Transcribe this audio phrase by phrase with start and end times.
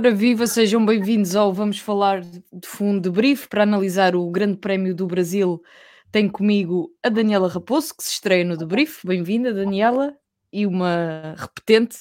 [0.00, 4.56] Ora viva, sejam bem-vindos ao Vamos Falar de Fundo de Brief para analisar o Grande
[4.56, 5.62] Prémio do Brasil.
[6.10, 9.06] Tenho comigo a Daniela Raposo, que se estreia no Debrief.
[9.06, 10.16] Bem-vinda, Daniela.
[10.50, 11.98] E uma repetente,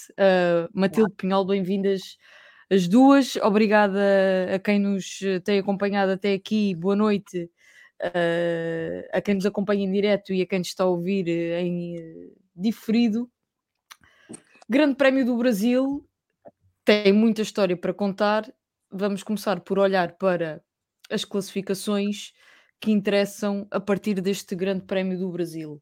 [0.74, 2.18] Matilde Pinhol, bem-vindas
[2.72, 3.36] as duas.
[3.36, 4.00] Obrigada
[4.56, 6.74] a quem nos tem acompanhado até aqui.
[6.76, 7.52] Boa noite
[8.02, 11.98] uh, a quem nos acompanha em direto e a quem nos está a ouvir em
[11.98, 13.30] uh, diferido.
[14.70, 16.09] Grande Prémio do Brasil,
[16.90, 18.52] tem muita história para contar.
[18.92, 20.60] Vamos começar por olhar para
[21.08, 22.34] as classificações
[22.82, 25.80] que interessam a partir deste Grande Prémio do Brasil.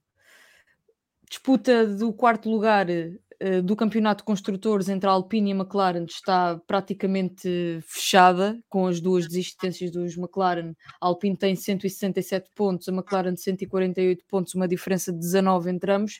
[1.29, 6.03] Disputa do quarto lugar uh, do Campeonato de Construtores entre a Alpine e a McLaren
[6.03, 10.73] está praticamente fechada, com as duas desistências dos McLaren.
[10.99, 16.19] A Alpine tem 167 pontos, a McLaren 148 pontos, uma diferença de 19 entre ambos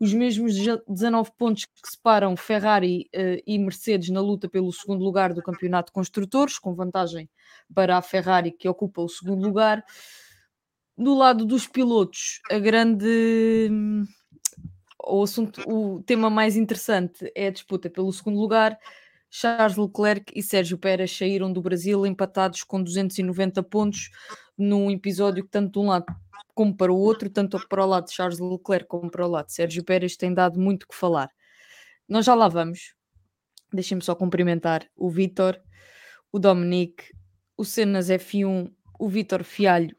[0.00, 0.54] os mesmos
[0.88, 5.90] 19 pontos que separam Ferrari uh, e Mercedes na luta pelo segundo lugar do campeonato
[5.90, 7.28] de construtores, com vantagem
[7.74, 9.84] para a Ferrari que ocupa o segundo lugar.
[10.96, 13.58] Do lado dos pilotos, a grande
[15.06, 18.78] o assunto, o tema mais interessante é a disputa pelo segundo lugar.
[19.30, 24.10] Charles Leclerc e Sérgio Pérez saíram do Brasil empatados com 290 pontos
[24.56, 26.06] num episódio que tanto de um lado
[26.54, 29.46] como para o outro, tanto para o lado de Charles Leclerc como para o lado
[29.46, 31.28] de Sérgio Pérez, tem dado muito que falar.
[32.08, 32.94] Nós já lá vamos.
[33.72, 35.60] Deixem-me só cumprimentar o Vitor,
[36.30, 37.04] o Dominique,
[37.56, 39.96] o Cenas F1, o Vitor Fialho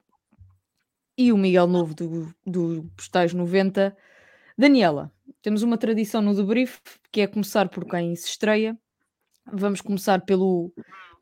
[1.18, 3.96] e o Miguel Novo do, do Postais 90.
[4.58, 5.12] Daniela,
[5.42, 6.80] temos uma tradição no debrief
[7.12, 8.78] que é começar por quem se estreia.
[9.52, 10.74] Vamos começar pelo,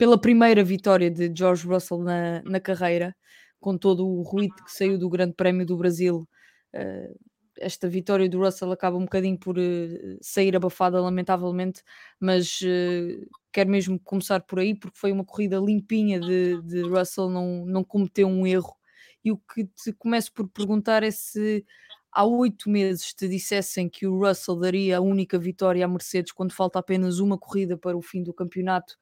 [0.03, 3.16] pela primeira vitória de George Russell na, na carreira
[3.58, 6.28] com todo o ruído que saiu do Grande Prémio do Brasil,
[6.75, 7.19] uh,
[7.58, 11.81] esta vitória do Russell acaba um bocadinho por uh, sair abafada, lamentavelmente,
[12.19, 17.30] mas uh, quero mesmo começar por aí, porque foi uma corrida limpinha de, de Russell,
[17.30, 18.75] não, não cometeu um erro.
[19.24, 21.66] E o que te começo por perguntar é se
[22.12, 26.52] há oito meses te dissessem que o Russell daria a única vitória à Mercedes quando
[26.52, 28.97] falta apenas uma corrida para o fim do campeonato,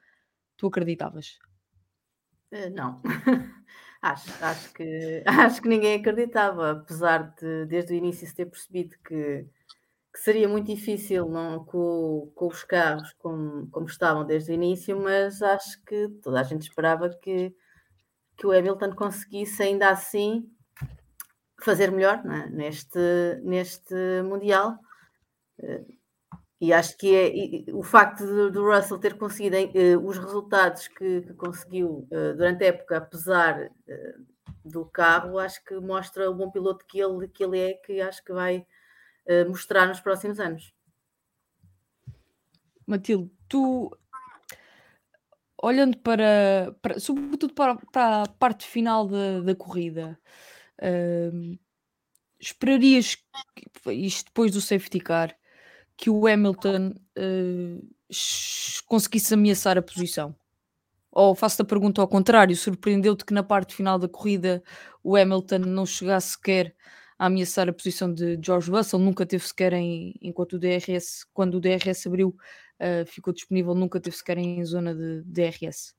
[0.61, 1.39] tu acreditavas?
[2.75, 3.01] não.
[4.03, 8.95] Acho, acho, que, acho que ninguém acreditava, apesar de desde o início se ter percebido
[9.05, 9.45] que,
[10.11, 14.99] que seria muito difícil não, com, com os carros como, como estavam desde o início,
[14.99, 17.55] mas acho que toda a gente esperava que,
[18.35, 20.49] que o Hamilton conseguisse ainda assim
[21.63, 22.49] fazer melhor é?
[22.49, 22.99] neste,
[23.43, 23.93] neste
[24.23, 24.79] Mundial.
[26.61, 31.33] E acho que é, o facto do, Russell ter conseguido uh, os resultados que, que
[31.33, 34.25] conseguiu uh, durante a época, apesar uh,
[34.63, 38.23] do carro, acho que mostra o bom piloto que ele, que ele é, que acho
[38.23, 38.65] que vai
[39.47, 40.73] mostrar nos próximos anos.
[42.85, 43.95] Matilde, tu
[45.61, 50.19] olhando para, para sobretudo para, para, a parte final da, da corrida,
[52.39, 53.17] esperarias
[53.87, 55.35] isto depois do safety car
[56.01, 57.89] que o Hamilton uh,
[58.87, 60.35] conseguisse ameaçar a posição?
[61.11, 64.63] Ou faço a pergunta ao contrário: surpreendeu-te que na parte final da corrida
[65.03, 66.75] o Hamilton não chegasse sequer
[67.19, 68.97] a ameaçar a posição de George Russell?
[68.97, 73.99] Nunca teve sequer em, enquanto o DRS, quando o DRS abriu, uh, ficou disponível, nunca
[73.99, 75.93] teve sequer em zona de DRS?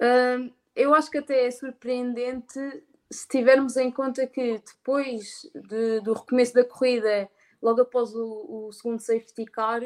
[0.00, 2.58] Uh, eu acho que até é surpreendente
[3.08, 7.30] se tivermos em conta que depois de, do recomeço da corrida
[7.62, 9.80] logo após o, o segundo safety car,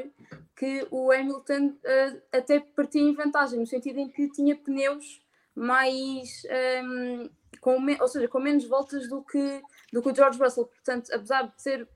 [0.56, 5.20] que o Hamilton uh, até partia em vantagem, no sentido em que tinha pneus
[5.54, 6.42] mais.
[6.44, 7.30] Um, ehm,
[7.60, 9.62] com, ou seja, com menos voltas do que,
[9.92, 10.66] do que o George Russell.
[10.66, 11.88] Portanto, apesar de ser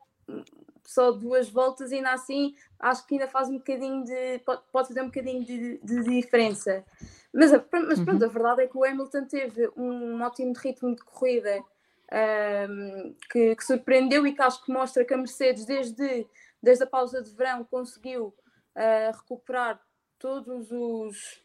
[0.85, 4.39] só duas voltas, ainda assim acho que ainda faz um bocadinho de.
[4.41, 6.85] pode, pode fazer um bocadinho de, de diferença.
[7.33, 8.29] Mas, mas pronto, uhum.
[8.29, 11.63] a verdade é que o Hamilton teve um ótimo ritmo de corrida
[12.13, 16.27] um, que, que, surpreendeu e que acho que mostra que a Mercedes, desde,
[16.63, 18.35] desde a pausa de verão, conseguiu
[18.77, 19.81] uh, recuperar
[20.19, 21.43] todos os.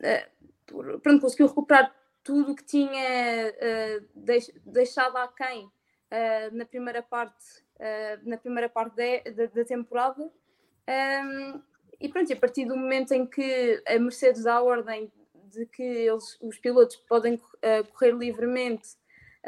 [0.00, 7.66] Uh, pronto, conseguiu recuperar tudo que tinha uh, deix, deixado aquém uh, na primeira parte,
[8.24, 10.20] na primeira parte da, da, da temporada.
[10.88, 11.62] Um,
[12.00, 15.12] e pronto, a partir do momento em que a Mercedes dá a ordem
[15.48, 18.96] de que eles, os pilotos podem uh, correr livremente,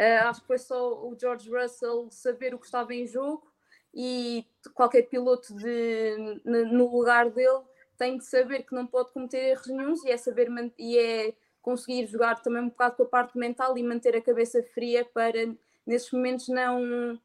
[0.00, 3.50] uh, acho que foi só o George Russell saber o que estava em jogo
[3.94, 7.62] e qualquer piloto de, no lugar dele
[7.98, 10.48] tem de saber que não pode cometer erros nenhums e é saber
[10.78, 14.62] e é conseguir jogar também um bocado com a parte mental e manter a cabeça
[14.62, 15.54] fria para
[15.86, 17.20] nesses momentos não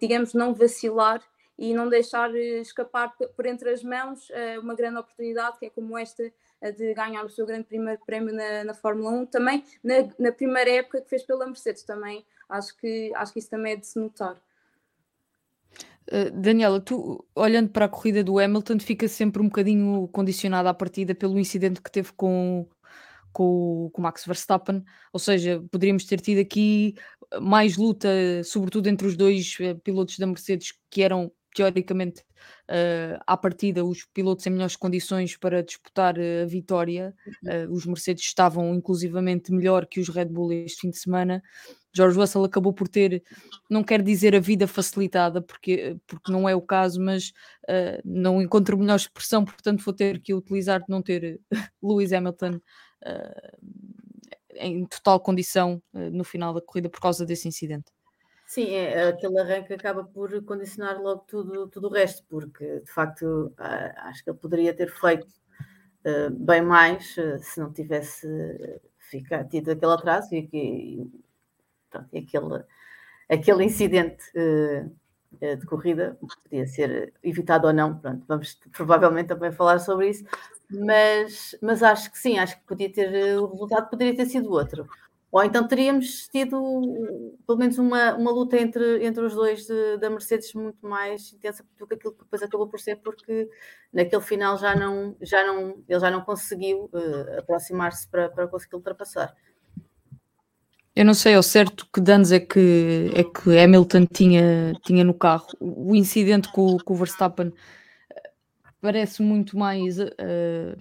[0.00, 1.22] digamos não vacilar
[1.58, 5.70] e não deixar eh, escapar por entre as mãos eh, uma grande oportunidade que é
[5.70, 9.94] como esta de ganhar o seu grande primeiro prémio na, na Fórmula 1 também na,
[10.18, 13.76] na primeira época que fez pela Mercedes também acho que acho que isso também é
[13.76, 14.40] de se notar.
[16.10, 20.74] Uh, Daniela, tu olhando para a corrida do Hamilton, fica sempre um bocadinho condicionada à
[20.74, 22.66] partida pelo incidente que teve com,
[23.30, 24.82] com, com Max Verstappen,
[25.12, 26.94] ou seja, poderíamos ter tido aqui
[27.42, 28.08] mais luta,
[28.42, 32.20] sobretudo entre os dois uh, pilotos da Mercedes, que eram teoricamente
[32.70, 37.12] uh, à partida os pilotos em melhores condições para disputar a vitória.
[37.70, 41.42] os Mercedes estavam inclusivamente melhor que os Red Bull este fim de semana.
[41.94, 43.22] George Russell acabou por ter,
[43.68, 47.32] não quero dizer a vida facilitada, porque, porque não é o caso, mas
[47.68, 51.40] uh, não encontro melhor expressão, portanto vou ter que utilizar de não ter
[51.82, 52.60] Lewis Hamilton
[53.04, 53.58] uh,
[54.54, 57.90] em total condição uh, no final da corrida por causa desse incidente.
[58.48, 63.52] Sim, é, aquele arranque acaba por condicionar logo tudo, tudo o resto, porque de facto
[63.58, 65.26] acho que ele poderia ter feito
[66.32, 68.26] bem mais se não tivesse
[68.98, 71.10] ficado, tido aquele atraso e que
[71.90, 72.64] pronto, aquele,
[73.30, 74.24] aquele incidente
[75.40, 77.98] de corrida podia ser evitado ou não.
[77.98, 80.24] Pronto, vamos provavelmente também falar sobre isso,
[80.70, 84.86] mas, mas acho que sim, acho que podia ter, o resultado poderia ter sido outro.
[85.30, 86.58] Ou então teríamos tido
[87.46, 91.64] pelo menos uma, uma luta entre, entre os dois de, da Mercedes muito mais intensa
[91.78, 93.48] do que aquilo que depois acabou por ser, porque
[93.92, 98.76] naquele final já não, já não, ele já não conseguiu uh, aproximar-se para, para conseguir
[98.76, 99.34] ultrapassar.
[100.98, 105.14] Eu não sei ao certo que danos é que, é que Hamilton tinha, tinha no
[105.14, 105.46] carro.
[105.60, 107.52] O incidente com, com o Verstappen
[108.10, 108.30] eh,
[108.80, 109.96] parece muito mais.
[110.00, 110.76] Uh,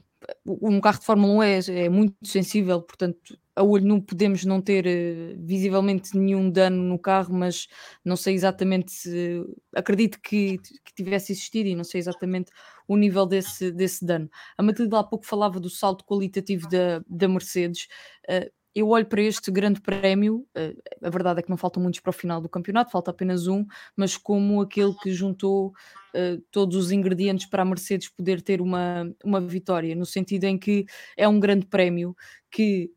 [0.47, 4.61] um carro de Fórmula 1 é, é, muito sensível, portanto, a olho nu podemos não
[4.61, 7.67] ter uh, visivelmente nenhum dano no carro, mas
[8.05, 9.43] não sei exatamente se.
[9.75, 12.51] Acredito que, que tivesse existido e não sei exatamente
[12.87, 14.29] o nível desse, desse dano.
[14.57, 17.87] A Matilde há pouco falava do salto qualitativo da, da Mercedes.
[18.29, 21.99] Uh, eu olho para este grande prémio, eh, a verdade é que não faltam muitos
[21.99, 23.65] para o final do campeonato, falta apenas um,
[23.95, 25.69] mas como aquele que juntou
[26.13, 30.59] uh, todos os ingredientes para a Mercedes poder ter uma, uma vitória, no sentido em
[30.59, 30.85] que
[31.17, 32.15] é um grande prémio
[32.51, 32.91] que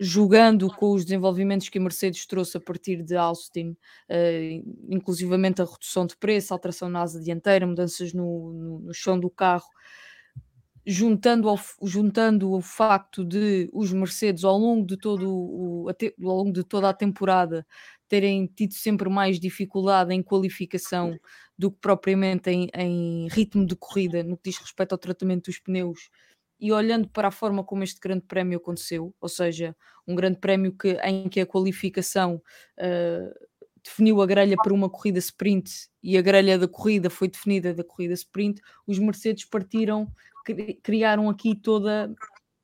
[0.00, 5.64] jogando com os desenvolvimentos que a Mercedes trouxe a partir de Austin, uh, inclusivamente a
[5.64, 9.68] redução de preço, alteração na asa dianteira, mudanças no, no, no chão do carro,
[10.86, 16.52] juntando ao, juntando o facto de os Mercedes ao longo de todo o, ao longo
[16.52, 17.66] de toda a temporada
[18.08, 21.18] terem tido sempre mais dificuldade em qualificação
[21.58, 25.58] do que propriamente em, em, ritmo de corrida no que diz respeito ao tratamento dos
[25.58, 26.08] pneus
[26.60, 30.72] e olhando para a forma como este grande prémio aconteceu, ou seja, um grande prémio
[30.72, 32.42] que, em que a qualificação
[32.78, 33.48] uh,
[33.82, 37.84] definiu a grelha para uma corrida sprint e a grelha da corrida foi definida da
[37.84, 40.10] corrida sprint, os Mercedes partiram
[40.82, 42.10] criaram aqui toda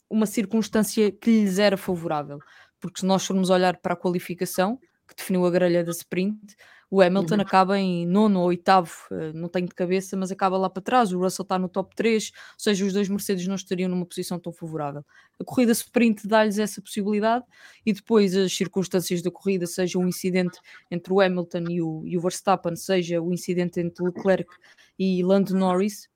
[0.09, 2.39] uma circunstância que lhes era favorável.
[2.81, 6.57] Porque se nós formos olhar para a qualificação, que definiu a grelha da sprint,
[6.95, 7.41] o Hamilton uhum.
[7.41, 11.13] acaba em nono ou oitavo, eh, não tenho de cabeça, mas acaba lá para trás.
[11.13, 14.39] O Russell está no top 3, ou seja, os dois Mercedes não estariam numa posição
[14.39, 15.05] tão favorável.
[15.41, 17.45] A corrida sprint dá-lhes essa possibilidade
[17.85, 22.17] e depois as circunstâncias da corrida, seja um incidente entre o Hamilton e o, e
[22.17, 24.49] o Verstappen, seja o incidente entre Leclerc
[24.97, 26.09] e Lando Norris,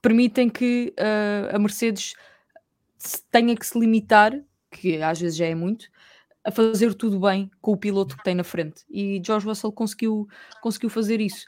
[0.00, 2.14] permitem que uh, a Mercedes
[3.32, 4.40] tenha que se limitar,
[4.70, 5.88] que às vezes já é muito,
[6.48, 8.82] a fazer tudo bem com o piloto que tem na frente.
[8.88, 10.26] E George Russell conseguiu,
[10.62, 11.46] conseguiu fazer isso.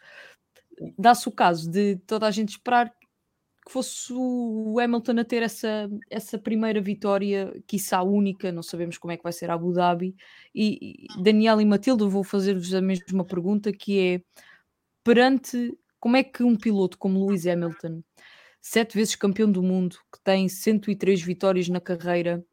[0.99, 5.89] Dá-se o caso de toda a gente esperar que fosse o Hamilton a ter essa,
[6.11, 10.15] essa primeira vitória, quiçá única, não sabemos como é que vai ser a Abu Dhabi.
[10.55, 14.23] E, Daniel e Matilde, vou fazer-vos a mesma pergunta, que é
[15.03, 18.03] perante como é que um piloto como Lewis Hamilton
[18.61, 22.45] sete vezes campeão do mundo, que tem 103 vitórias na carreira,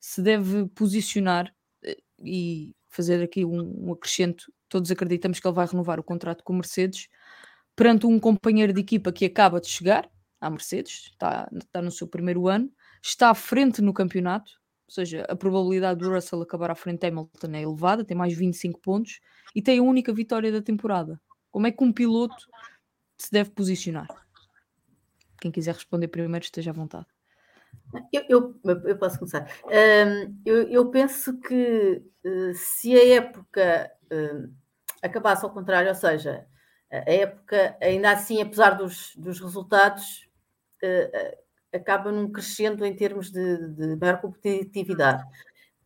[0.00, 1.54] se deve posicionar
[2.22, 4.52] e fazer aqui um, um acrescento.
[4.68, 7.08] Todos acreditamos que ele vai renovar o contrato com a Mercedes
[7.74, 10.10] perante um companheiro de equipa que acaba de chegar
[10.40, 12.70] à Mercedes, está, está no seu primeiro ano,
[13.02, 14.52] está à frente no campeonato,
[14.88, 18.34] ou seja, a probabilidade do Russell acabar à frente de Hamilton é elevada, tem mais
[18.34, 19.20] 25 pontos
[19.54, 21.20] e tem a única vitória da temporada.
[21.50, 22.46] Como é que um piloto
[23.16, 24.08] se deve posicionar?
[25.40, 27.06] Quem quiser responder primeiro, esteja à vontade.
[28.12, 29.46] Eu, eu, eu posso começar.
[29.64, 34.52] Um, eu, eu, penso que uh, se a época uh,
[35.02, 36.46] acabasse ao contrário, ou seja,
[36.90, 40.28] a época, ainda assim, apesar dos, dos resultados,
[40.84, 41.36] uh,
[41.76, 45.24] acaba num crescendo em termos de, de maior competitividade.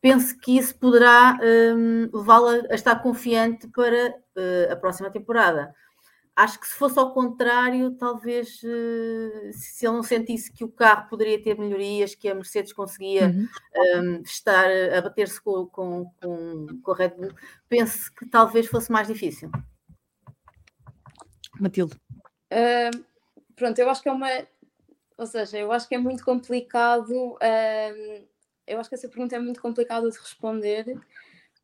[0.01, 4.15] Penso que isso poderá um, levá-la a estar confiante para
[4.71, 5.75] a próxima temporada
[6.37, 11.09] acho que se fosse ao contrário, talvez uh, se ele não sentisse que o carro
[11.09, 13.49] poderia ter melhorias, que a Mercedes conseguia uhum.
[13.97, 17.33] um, estar a bater-se com, com, com, com a Red Bull,
[17.69, 19.51] penso que talvez fosse mais difícil.
[21.61, 21.95] Matilde.
[22.53, 23.05] Uh,
[23.55, 24.29] pronto, eu acho que é uma.
[25.17, 27.13] Ou seja, eu acho que é muito complicado.
[27.35, 28.27] Uh,
[28.67, 30.99] eu acho que essa pergunta é muito complicada de responder,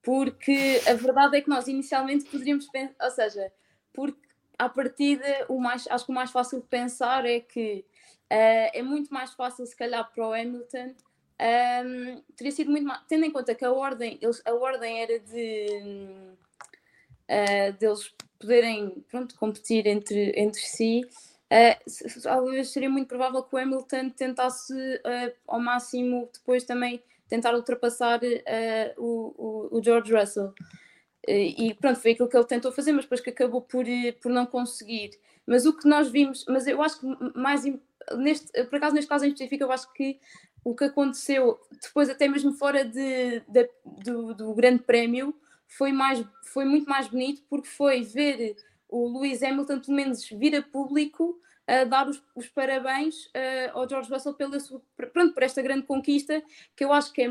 [0.00, 2.94] porque a verdade é que nós inicialmente poderíamos pensar.
[3.02, 3.52] Ou seja,
[3.92, 4.29] porque
[4.60, 7.84] à partida, o mais, acho que o mais fácil de pensar é que
[8.30, 10.94] uh, é muito mais fácil, se calhar, para o Hamilton.
[11.40, 15.18] Um, teria sido muito mais, tendo em conta que a ordem, eles, a ordem era
[15.18, 15.66] de
[17.30, 21.02] uh, deles poderem pronto, competir entre, entre si,
[21.50, 28.20] uh, seria muito provável que o Hamilton tentasse uh, ao máximo depois também tentar ultrapassar
[28.22, 30.52] uh, o, o, o George Russell.
[31.30, 34.30] E pronto, foi aquilo que ele tentou fazer, mas depois que acabou por, eh, por
[34.30, 35.10] não conseguir.
[35.46, 37.06] Mas o que nós vimos, mas eu acho que
[37.38, 37.64] mais
[38.16, 40.18] neste, por acaso neste caso em específico, eu acho que
[40.64, 43.68] o que aconteceu depois, até mesmo fora de, de
[44.04, 45.34] do, do, Grande Prémio,
[45.66, 48.56] foi, mais, foi muito mais bonito porque foi ver
[48.88, 53.88] o Lewis Hamilton, pelo menos, vir a público a dar os, os parabéns uh, ao
[53.88, 54.82] George Russell pela sua,
[55.12, 56.42] pronto, por esta grande conquista,
[56.76, 57.28] que eu acho que é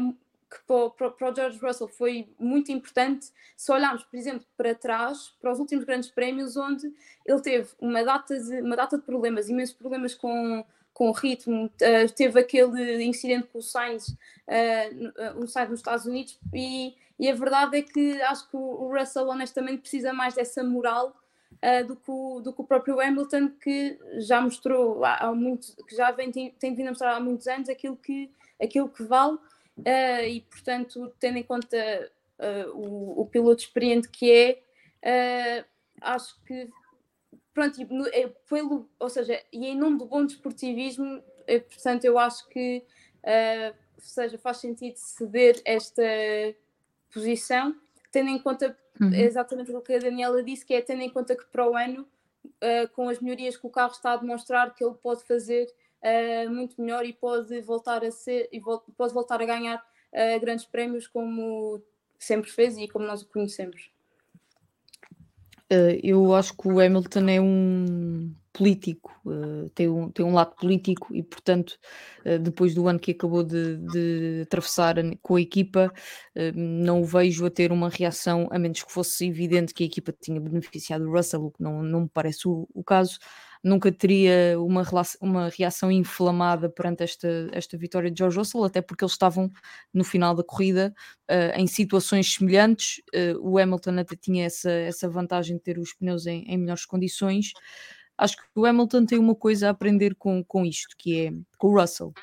[0.49, 5.51] que para, o George Russell foi muito importante se olharmos, por exemplo, para trás, para
[5.51, 6.91] os últimos grandes prémios, onde
[7.25, 11.65] ele teve uma data de, uma data de problemas, imensos problemas com, com o ritmo,
[11.65, 17.29] uh, teve aquele incidente com o Sainz, uh, o Sainz nos Estados Unidos, e, e,
[17.29, 21.15] a verdade é que acho que o Russell, honestamente, precisa mais dessa moral
[21.53, 25.75] uh, do, que o, do que o próprio Hamilton, que já mostrou há, há muito,
[25.85, 29.03] que já vem, tem, tem vindo a mostrar há muitos anos aquilo que, aquilo que
[29.03, 29.37] vale.
[29.79, 31.77] Uh, e, portanto, tendo em conta
[32.39, 34.31] uh, o, o, piloto experiente que
[35.03, 35.65] é, uh,
[36.01, 36.69] acho que,
[37.53, 37.79] pronto,
[38.13, 42.83] é, pelo, ou seja, e em nome do bom desportivismo, é, portanto, eu acho que,
[43.97, 46.03] seja, faz sentido ceder esta
[47.13, 47.75] posição,
[48.11, 49.13] tendo em conta uhum.
[49.13, 52.07] exatamente o que a Daniela disse, que é tendo em conta que para o ano,
[52.93, 55.67] com as melhorias que o carro está a demonstrar, que ele pode fazer
[56.03, 60.65] uh, muito melhor e pode voltar a ser e pode voltar a ganhar uh, grandes
[60.65, 61.81] prémios como
[62.17, 63.89] sempre fez e como nós o conhecemos.
[65.71, 69.13] Uh, eu acho que o Hamilton é um político,
[69.73, 71.79] tem, um, tem um lado político e, portanto,
[72.41, 75.93] depois do ano que acabou de, de atravessar com a equipa,
[76.53, 80.11] não o vejo a ter uma reação, a menos que fosse evidente que a equipa
[80.11, 83.17] tinha beneficiado do Russell, o que não, não me parece o, o caso
[83.63, 84.83] nunca teria uma,
[85.21, 89.51] uma reação inflamada perante esta, esta vitória de George Russell, até porque eles estavam
[89.93, 90.93] no final da corrida
[91.29, 93.01] uh, em situações semelhantes.
[93.13, 96.85] Uh, o Hamilton até tinha essa, essa vantagem de ter os pneus em, em melhores
[96.85, 97.51] condições.
[98.17, 101.67] Acho que o Hamilton tem uma coisa a aprender com, com isto, que é com
[101.67, 102.13] o Russell.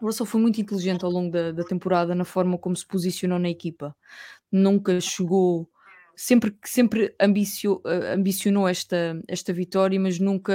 [0.00, 3.38] O Russell foi muito inteligente ao longo da, da temporada na forma como se posicionou
[3.38, 3.94] na equipa.
[4.50, 5.68] Nunca chegou
[6.20, 10.52] sempre, sempre ambicio, eh, ambicionou esta, esta vitória, mas nunca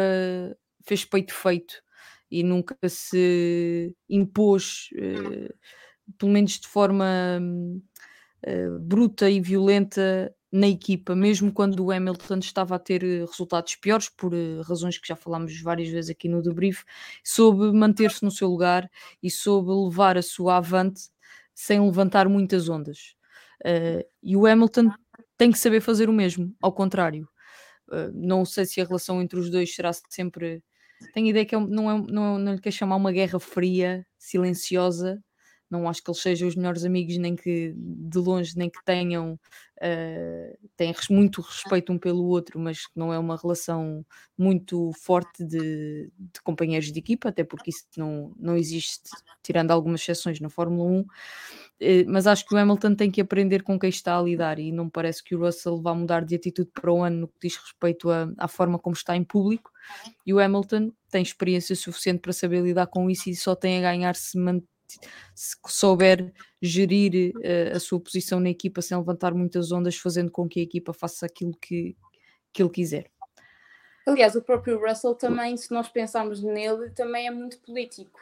[0.85, 1.81] fez peito feito
[2.29, 5.53] e nunca se impôs, uh,
[6.19, 7.05] pelo menos de forma
[8.47, 14.07] uh, bruta e violenta na equipa, mesmo quando o Hamilton estava a ter resultados piores,
[14.07, 14.33] por
[14.67, 16.83] razões que já falámos várias vezes aqui no debrief,
[17.23, 18.89] soube manter-se no seu lugar
[19.21, 21.09] e soube levar a sua avante
[21.55, 23.14] sem levantar muitas ondas.
[23.65, 24.91] Uh, e o Hamilton
[25.37, 27.27] tem que saber fazer o mesmo, ao contrário.
[27.89, 30.63] Uh, não sei se a relação entre os dois será sempre.
[31.13, 35.21] Tenho ideia que é, não, é, não, não lhe quer chamar uma guerra fria, silenciosa.
[35.69, 39.33] Não acho que eles sejam os melhores amigos, nem que de longe, nem que tenham
[39.33, 44.05] uh, têm muito respeito um pelo outro, mas não é uma relação
[44.37, 49.09] muito forte de, de companheiros de equipa, até porque isso não, não existe,
[49.43, 51.05] tirando algumas exceções na Fórmula 1.
[51.79, 54.71] Eh, mas acho que o Hamilton tem que aprender com quem está a lidar e
[54.71, 57.47] não me parece que o Russell vá mudar de atitude para o ano no que
[57.47, 59.71] diz respeito a, à forma como está em público
[60.25, 63.81] e o Hamilton tem experiência suficiente para saber lidar com isso e só tem a
[63.81, 64.63] ganhar se, se
[65.35, 70.59] souber gerir uh, a sua posição na equipa sem levantar muitas ondas, fazendo com que
[70.59, 71.95] a equipa faça aquilo que,
[72.53, 73.09] que ele quiser.
[74.07, 78.19] Aliás, o próprio Russell também, se nós pensarmos nele, também é muito político,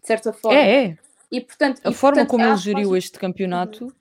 [0.00, 0.58] de certa forma.
[0.58, 0.98] É, é.
[1.32, 3.92] E, portanto, a e, forma portanto, como ele geriu faz- este campeonato.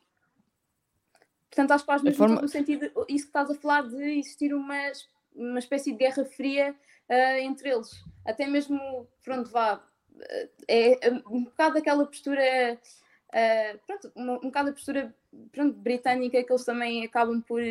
[1.50, 4.78] Portanto, acho que faz mesmo forma- sentido, isso que estás a falar, de existir uma,
[5.34, 6.76] uma espécie de guerra fria
[7.10, 7.90] ah, entre eles.
[8.24, 9.82] Até mesmo, pronto, vá,
[10.68, 12.80] é um bocado aquela postura,
[13.34, 15.16] ah, pronto, um bocado a postura
[15.52, 17.62] pronto, britânica que eles também acabam por,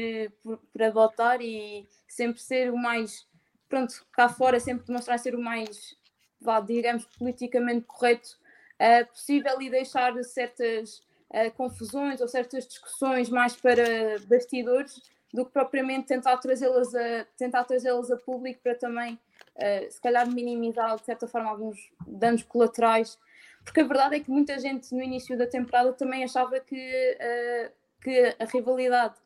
[0.42, 3.26] por, por adotar e sempre ser o mais,
[3.68, 5.96] pronto, cá fora, sempre demonstrar ser o mais,
[6.40, 8.38] vá, digamos, politicamente correto
[8.78, 15.00] ah, possível e deixar certas uh, confusões ou certas discussões mais para bastidores
[15.34, 19.18] do que propriamente tentar trazê-las a, tentar trazê-las a público para também,
[19.56, 23.18] uh, se calhar, minimizar de certa forma alguns danos colaterais.
[23.64, 27.72] Porque a verdade é que muita gente no início da temporada também achava que, uh,
[28.00, 29.16] que a rivalidade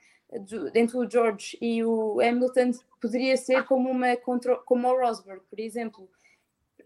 [0.74, 6.08] entre o George e o Hamilton poderia ser como uma como o Rosberg, por exemplo.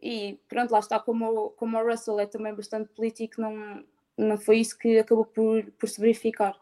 [0.03, 3.85] E pronto, lá está, como, como o Russell é também bastante político, não,
[4.19, 6.57] não foi isso que acabou por, por se verificar.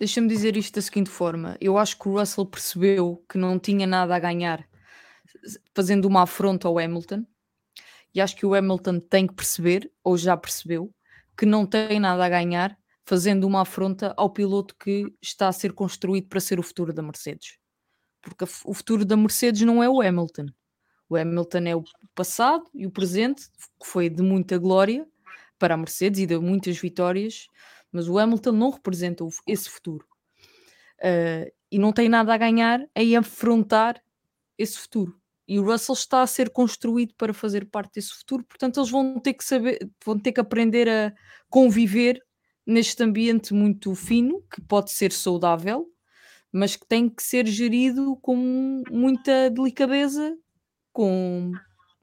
[0.00, 3.86] Deixa-me dizer isto da seguinte forma: eu acho que o Russell percebeu que não tinha
[3.86, 4.66] nada a ganhar
[5.74, 7.26] fazendo uma afronta ao Hamilton,
[8.14, 10.90] e acho que o Hamilton tem que perceber, ou já percebeu,
[11.36, 15.74] que não tem nada a ganhar fazendo uma afronta ao piloto que está a ser
[15.74, 17.58] construído para ser o futuro da Mercedes.
[18.22, 20.46] Porque o futuro da Mercedes não é o Hamilton.
[21.10, 25.06] O Hamilton é o passado e o presente, que foi de muita glória
[25.58, 27.48] para a Mercedes e de muitas vitórias,
[27.92, 30.06] mas o Hamilton não representa esse futuro.
[30.98, 34.02] Uh, e não tem nada a ganhar em afrontar
[34.58, 35.18] esse futuro.
[35.48, 39.18] E o Russell está a ser construído para fazer parte desse futuro, portanto, eles vão
[39.18, 41.12] ter que saber, vão ter que aprender a
[41.48, 42.22] conviver
[42.66, 45.88] neste ambiente muito fino, que pode ser saudável,
[46.52, 50.36] mas que tem que ser gerido com muita delicadeza,
[50.92, 51.52] com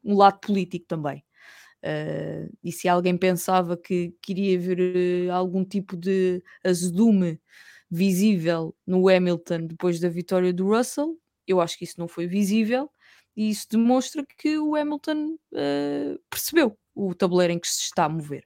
[0.03, 1.23] um lado político também.
[1.87, 7.39] Uh, e se alguém pensava que queria ver eh, algum tipo de azedume
[7.89, 12.91] visível no Hamilton depois da vitória do Russell, eu acho que isso não foi visível
[13.37, 18.09] e isso demonstra que o Hamilton uh, percebeu o tabuleiro em que se está a
[18.09, 18.43] mover.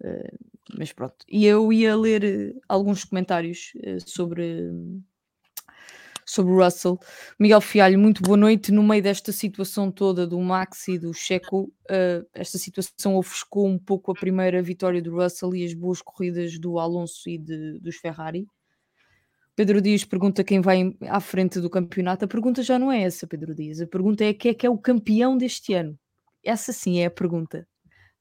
[0.00, 3.72] Uh, mas pronto, e eu ia ler alguns comentários
[4.06, 4.70] sobre,
[6.26, 6.98] sobre o Russell.
[7.38, 8.72] Miguel Fialho, muito boa noite.
[8.72, 13.78] No meio desta situação toda do Max e do Checo, uh, esta situação ofuscou um
[13.78, 17.96] pouco a primeira vitória do Russell e as boas corridas do Alonso e de, dos
[17.96, 18.46] Ferrari.
[19.56, 22.24] Pedro Dias pergunta quem vai à frente do campeonato.
[22.24, 23.80] A pergunta já não é essa, Pedro Dias.
[23.80, 25.96] A pergunta é quem é que é o campeão deste ano.
[26.42, 27.66] Essa sim é a pergunta.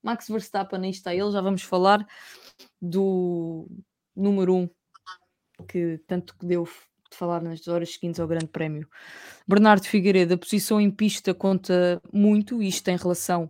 [0.02, 1.32] Max Verstappen, aí está ele.
[1.32, 2.06] Já vamos falar
[2.80, 3.68] do
[4.16, 4.70] número 1, um,
[5.66, 6.68] que tanto que deu
[7.14, 8.88] de falar nas horas seguintes ao Grande Prémio.
[9.48, 13.50] Bernardo Figueiredo, a posição em pista conta muito, isto em relação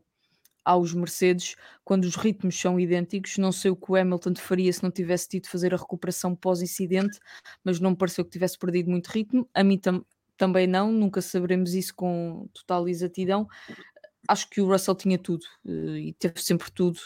[0.63, 3.38] aos Mercedes, quando os ritmos são idênticos.
[3.38, 6.36] Não sei o que o Hamilton faria se não tivesse tido de fazer a recuperação
[6.36, 7.19] pós-incidente,
[7.63, 9.49] mas não me pareceu que tivesse perdido muito ritmo.
[9.54, 13.47] A mim tam também não, nunca saberemos isso com total exatidão.
[14.28, 16.99] Acho que o Russell tinha tudo uh, e teve sempre tudo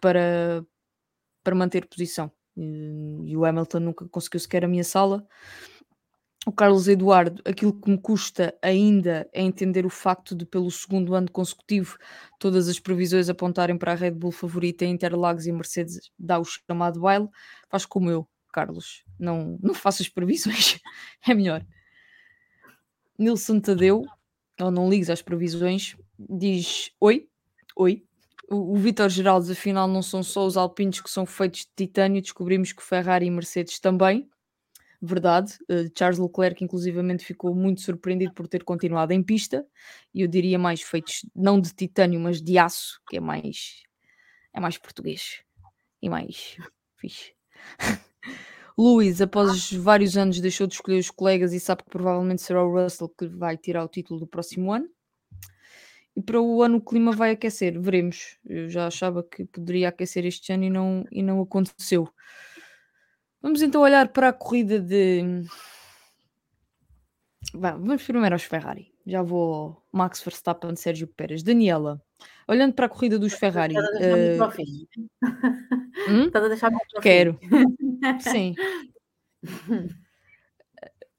[0.00, 0.64] para,
[1.42, 2.30] para manter posição.
[2.56, 5.26] E o Hamilton nunca conseguiu sequer ameaçá-la
[6.46, 11.14] o Carlos Eduardo, aquilo que me custa ainda é entender o facto de, pelo segundo
[11.14, 11.96] ano consecutivo,
[12.38, 16.44] todas as previsões apontarem para a Red Bull favorita em Interlagos e Mercedes dá o
[16.44, 17.28] chamado baile.
[17.70, 19.04] Faz como eu, Carlos.
[19.18, 20.78] Não, não faças previsões,
[21.26, 21.64] é melhor.
[23.18, 24.04] Nilson Tadeu,
[24.60, 27.26] ou não ligues às previsões, diz: Oi,
[27.74, 28.04] oi.
[28.50, 32.20] O, o Vitor Geraldes, afinal, não são só os alpinos que são feitos de titânio,
[32.20, 34.28] descobrimos que Ferrari e Mercedes também
[35.04, 35.54] verdade.
[35.70, 39.66] Uh, Charles Leclerc, inclusivamente, ficou muito surpreendido por ter continuado em pista,
[40.12, 43.82] e eu diria mais feitos não de titânio, mas de aço, que é mais
[44.54, 45.42] é mais português
[46.00, 46.56] e mais
[46.96, 47.32] fixe.
[48.76, 52.72] Luís, após vários anos, deixou de escolher os colegas e sabe que provavelmente será o
[52.72, 54.88] Russell que vai tirar o título do próximo ano.
[56.16, 58.38] E para o ano o clima vai aquecer, veremos.
[58.44, 62.08] Eu já achava que poderia aquecer este ano e não, e não aconteceu.
[63.44, 65.44] Vamos então olhar para a corrida de.
[67.52, 68.90] vamos primeiro aos Ferrari.
[69.06, 71.42] Já vou Max Verstappen, Sérgio Pérez.
[71.42, 72.02] Daniela,
[72.48, 73.74] olhando para a corrida dos Ferrari.
[73.76, 74.38] Estás a deixar uh...
[74.38, 74.88] para o fim.
[76.08, 76.24] Hum?
[76.24, 77.38] Estás a deixar para o Quero.
[77.38, 77.48] fim.
[78.20, 78.54] Sim.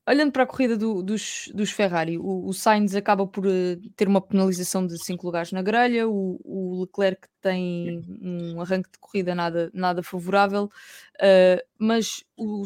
[0.07, 4.07] Olhando para a corrida do, dos, dos Ferrari, o, o Sainz acaba por uh, ter
[4.07, 9.33] uma penalização de 5 lugares na grelha, o, o, Leclerc tem um arranque de corrida
[9.33, 12.63] nada, nada favorável, uh, mas o,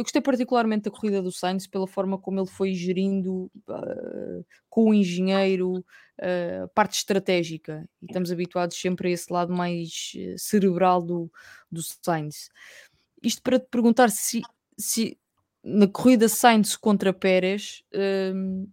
[0.00, 4.88] eu gostei particularmente da corrida do Sainz pela forma como ele foi gerindo uh, com
[4.88, 5.84] o engenheiro
[6.18, 7.86] uh, a parte estratégica.
[8.00, 11.30] E estamos habituados sempre a esse lado mais uh, cerebral do,
[11.70, 12.48] do Sainz.
[13.22, 14.40] Isto para te perguntar se,
[14.78, 15.18] se
[15.62, 17.84] na corrida Sainz contra Pérez,
[18.34, 18.68] hum,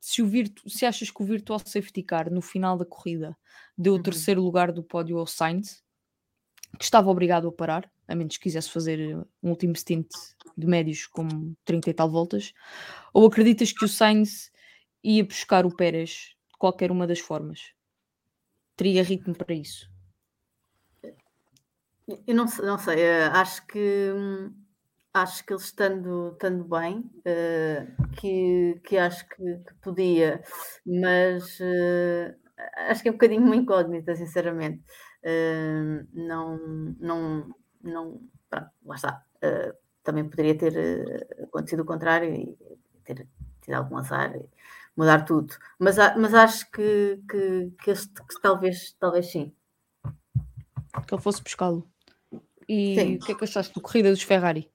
[0.00, 3.36] se, o virtu, se achas que o Virtual Safety Car no final da corrida
[3.76, 4.02] deu o uhum.
[4.02, 5.82] terceiro lugar do pódio ao Sainz,
[6.78, 10.08] que estava obrigado a parar, a menos que quisesse fazer um último stint
[10.56, 12.52] de médios com 30 e tal voltas,
[13.12, 14.50] ou acreditas que o Sainz
[15.02, 17.72] ia buscar o Pérez de qualquer uma das formas?
[18.76, 19.90] Teria ritmo para isso?
[22.26, 24.12] Eu não, não sei, eh, acho que
[25.12, 30.42] acho que ele estando, estando bem, uh, que, que acho que, que podia,
[30.86, 32.34] mas uh,
[32.88, 34.82] acho que é um bocadinho uma incógnita, sinceramente.
[35.22, 36.58] Uh, não,
[36.98, 39.24] não, não, pronto, lá está
[40.02, 42.56] também poderia ter acontecido o contrário e
[43.04, 43.26] ter
[43.60, 44.48] tido algum azar e
[44.96, 45.54] mudar tudo.
[45.78, 49.52] Mas, mas acho que, que, que, este, que talvez, talvez sim.
[51.06, 51.88] Que ele fosse buscá-lo.
[52.68, 53.16] E sim.
[53.16, 54.70] o que é que achaste da corrida dos Ferrari?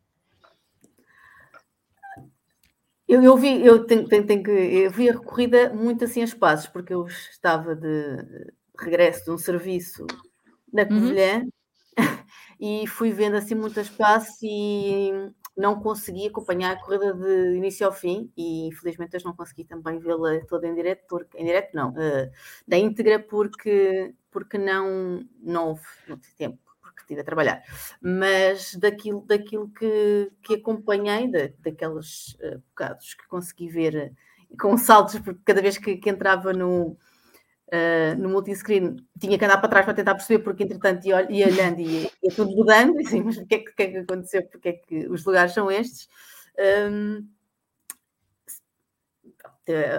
[3.07, 6.25] Eu, eu vi, eu tenho, tenho, tenho que, eu vi a corrida muito assim a
[6.25, 8.17] espaços, porque eu estava de
[8.79, 10.05] regresso de um serviço
[10.73, 10.89] na uhum.
[10.89, 11.49] Covilhã uhum
[12.59, 15.11] e fui vendo assim muito espaço e
[15.55, 19.99] não consegui acompanhar a corrida de início ao fim e infelizmente hoje não consegui também
[19.99, 22.31] vê-la toda em direto, porque, em direto não, uh,
[22.67, 26.59] da íntegra porque, porque não, não houve não tempo,
[26.95, 27.63] porque estive a trabalhar,
[28.01, 34.15] mas daquilo, daquilo que, que acompanhei, da, daqueles uh, bocados que consegui ver
[34.49, 36.97] uh, com saltos, porque cada vez que, que entrava no,
[37.67, 41.47] uh, no multiscreen tinha que andar para trás para tentar perceber, porque entretanto ia, ia
[41.47, 43.97] olhando e ia tudo mudando, e assim, mas o que, é que, que, é que
[43.97, 46.07] aconteceu, porque é que os lugares são estes.
[46.87, 47.27] Um,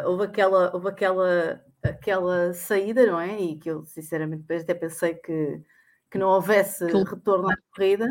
[0.04, 3.40] houve aquela, houve aquela, aquela saída, não é?
[3.40, 5.60] E que eu sinceramente depois até pensei que,
[6.16, 6.96] que não houvesse que...
[6.96, 8.10] retorno à corrida.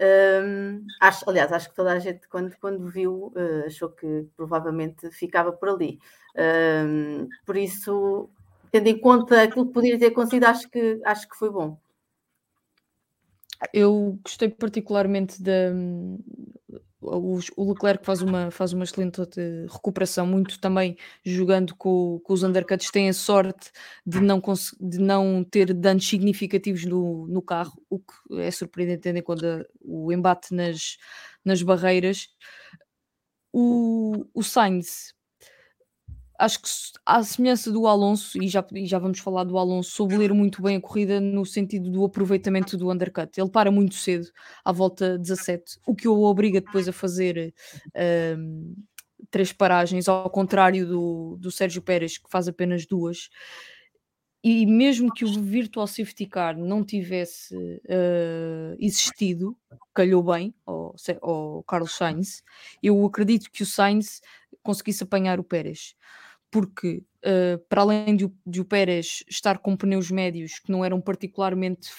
[0.00, 5.10] Um, acho, aliás, acho que toda a gente, quando, quando viu, uh, achou que provavelmente
[5.10, 5.98] ficava por ali.
[6.36, 8.30] Um, por isso,
[8.70, 11.76] tendo em conta aquilo que poderia ter acontecido, acho que, acho que foi bom.
[13.72, 15.72] Eu gostei particularmente da.
[17.00, 17.38] O,
[17.70, 19.20] Leclerc faz uma, faz uma excelente
[19.70, 22.90] recuperação, muito também jogando com, com os undercuts.
[22.90, 23.70] Tem a sorte
[24.04, 24.42] de não,
[24.80, 29.68] de não ter danos significativos no, no carro, o que é surpreendente, tendo em conta
[29.80, 30.96] o embate nas,
[31.44, 32.28] nas barreiras.
[33.52, 35.14] O, o Sainz
[36.38, 36.68] acho que
[37.04, 40.62] à semelhança do Alonso, e já, e já vamos falar do Alonso, soube ler muito
[40.62, 43.38] bem a corrida no sentido do aproveitamento do undercut.
[43.38, 44.28] Ele para muito cedo,
[44.64, 47.52] à volta 17, o que o obriga depois a fazer
[48.38, 48.74] um,
[49.30, 53.28] três paragens, ao contrário do, do Sérgio Pérez, que faz apenas duas.
[54.42, 59.58] E mesmo que o Virtual Safety Car não tivesse uh, existido,
[59.92, 62.44] calhou bem ao, ao Carlos Sainz,
[62.80, 64.20] eu acredito que o Sainz
[64.62, 65.96] conseguisse apanhar o Pérez
[66.50, 71.00] porque uh, para além de, de, o Pérez estar com pneus médios que não eram
[71.00, 71.90] particularmente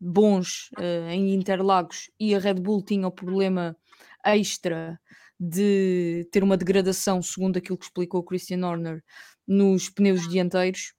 [0.00, 3.76] bons uh, em Interlagos e a Red Bull tinha o problema
[4.24, 4.98] extra
[5.38, 9.02] de ter uma degradação, segundo aquilo que explicou o Christian Horner,
[9.46, 10.94] nos pneus dianteiros,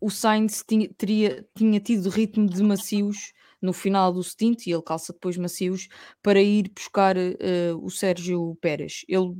[0.00, 4.82] o Sainz tinha, teria, tinha tido ritmo de macios no final do stint, e ele
[4.82, 5.88] calça depois macios,
[6.22, 9.04] para ir buscar uh, o Sérgio Pérez.
[9.08, 9.34] Ele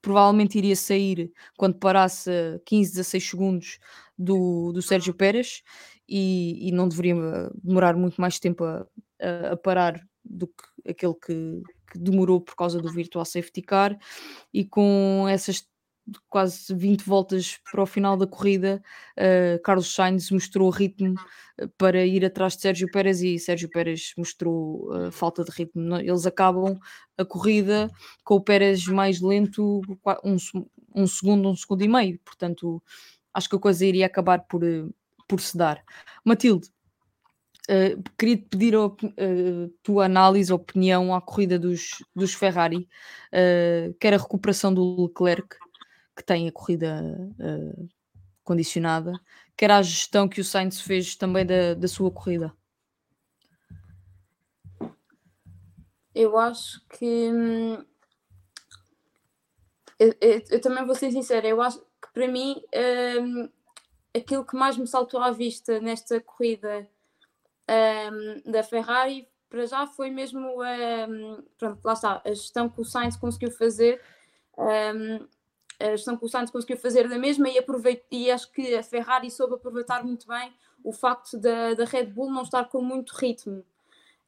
[0.00, 2.30] provavelmente iria sair quando parasse
[2.66, 3.78] 15, 16 segundos
[4.16, 5.62] do, do Sérgio Pérez
[6.08, 7.14] e, e não deveria
[7.62, 8.86] demorar muito mais tempo a,
[9.20, 13.98] a, a parar do que aquele que, que, demorou por causa do Virtual Safety Car.
[14.52, 15.66] E com essas
[16.28, 18.82] quase 20 voltas para o final da corrida,
[19.16, 21.14] uh, Carlos Sainz mostrou ritmo
[21.58, 25.96] eh, para ir atrás de Sérgio Pérez e Sérgio Pérez mostrou uh, falta de ritmo.
[25.96, 26.78] Eles acabam
[27.16, 27.90] a corrida
[28.24, 29.80] com o Pérez mais lento,
[30.24, 30.36] um,
[30.94, 32.18] um segundo, um segundo e meio.
[32.24, 32.82] Portanto,
[33.32, 34.62] acho que a coisa iria acabar por,
[35.28, 35.82] por se dar.
[36.24, 36.68] Matilde,
[37.70, 42.88] Uh, queria te pedir a uh, tua análise, opinião à corrida dos, dos Ferrari,
[43.32, 45.56] uh, quer a recuperação do Leclerc,
[46.20, 47.02] que tem a corrida
[47.38, 47.88] uh,
[48.44, 49.18] condicionada,
[49.56, 52.52] quer a gestão que o Sainz fez também da, da sua corrida?
[56.14, 57.82] Eu acho que hum,
[59.98, 62.62] eu, eu, eu, também vou ser sincera, eu acho que para mim
[63.22, 63.48] hum,
[64.14, 66.86] aquilo que mais me saltou à vista nesta corrida
[68.12, 72.84] hum, da Ferrari para já foi mesmo um, pronto, lá está, a gestão que o
[72.84, 74.00] Sainz conseguiu fazer.
[74.56, 75.26] Um,
[75.80, 78.82] a gestão que o Sainz conseguiu fazer da mesma e, aproveito, e acho que a
[78.82, 80.52] Ferrari soube aproveitar muito bem
[80.84, 83.64] o facto da, da Red Bull não estar com muito ritmo.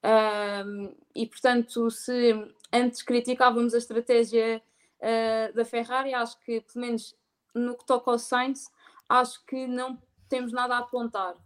[0.04, 2.34] Um, e portanto, se
[2.72, 4.60] antes criticávamos a estratégia
[4.98, 7.14] uh, da Ferrari, acho que pelo menos
[7.54, 8.70] no que toca ao Sainz,
[9.08, 11.36] acho que não temos nada a apontar.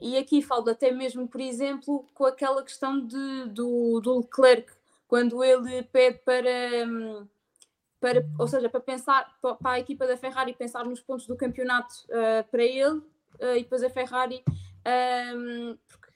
[0.00, 4.72] E aqui falo até mesmo, por exemplo, com aquela questão de, do, do Leclerc,
[5.06, 7.26] quando ele pede para, hum,
[8.00, 11.94] para, ou seja, para pensar para a equipa da Ferrari pensar nos pontos do campeonato
[12.06, 14.42] uh, para ele uh, e depois a Ferrari,
[15.36, 16.10] um, porque,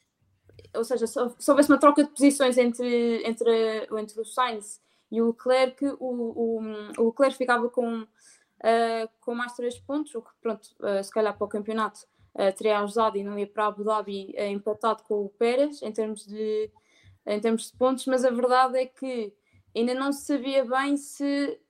[0.74, 4.80] ou seja, se, se houvesse uma troca de posições entre, entre, entre o Sainz
[5.12, 6.62] e o Leclerc, o, o,
[6.98, 10.66] o Leclerc ficava com, uh, com mais três pontos, o que pronto,
[11.02, 12.00] se calhar para o campeonato
[12.56, 16.68] teria ajudado e não ia para Abu Dhabi empatado com o Pérez em termos, de,
[17.24, 19.32] em termos de pontos, mas a verdade é que
[19.76, 21.60] ainda não se sabia bem se.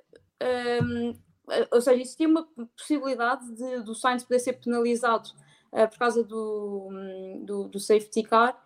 [0.43, 1.15] Um,
[1.71, 5.31] ou seja, existia uma possibilidade de, do Sainz poder ser penalizado
[5.73, 6.89] uh, por causa do,
[7.45, 8.59] do, do safety car,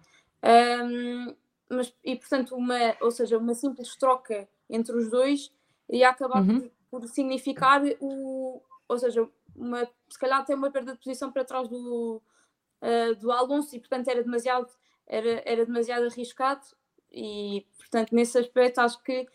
[0.85, 1.35] um,
[1.69, 5.53] mas, e portanto, uma, ou seja, uma simples troca entre os dois
[5.91, 6.69] ia acabar uhum.
[6.91, 11.45] por, por significar o, ou seja, uma, se calhar até uma perda de posição para
[11.45, 12.23] trás do,
[12.83, 14.69] uh, do Alonso e portanto era demasiado,
[15.07, 16.67] era, era demasiado arriscado
[17.11, 19.27] e portanto nesse aspecto acho que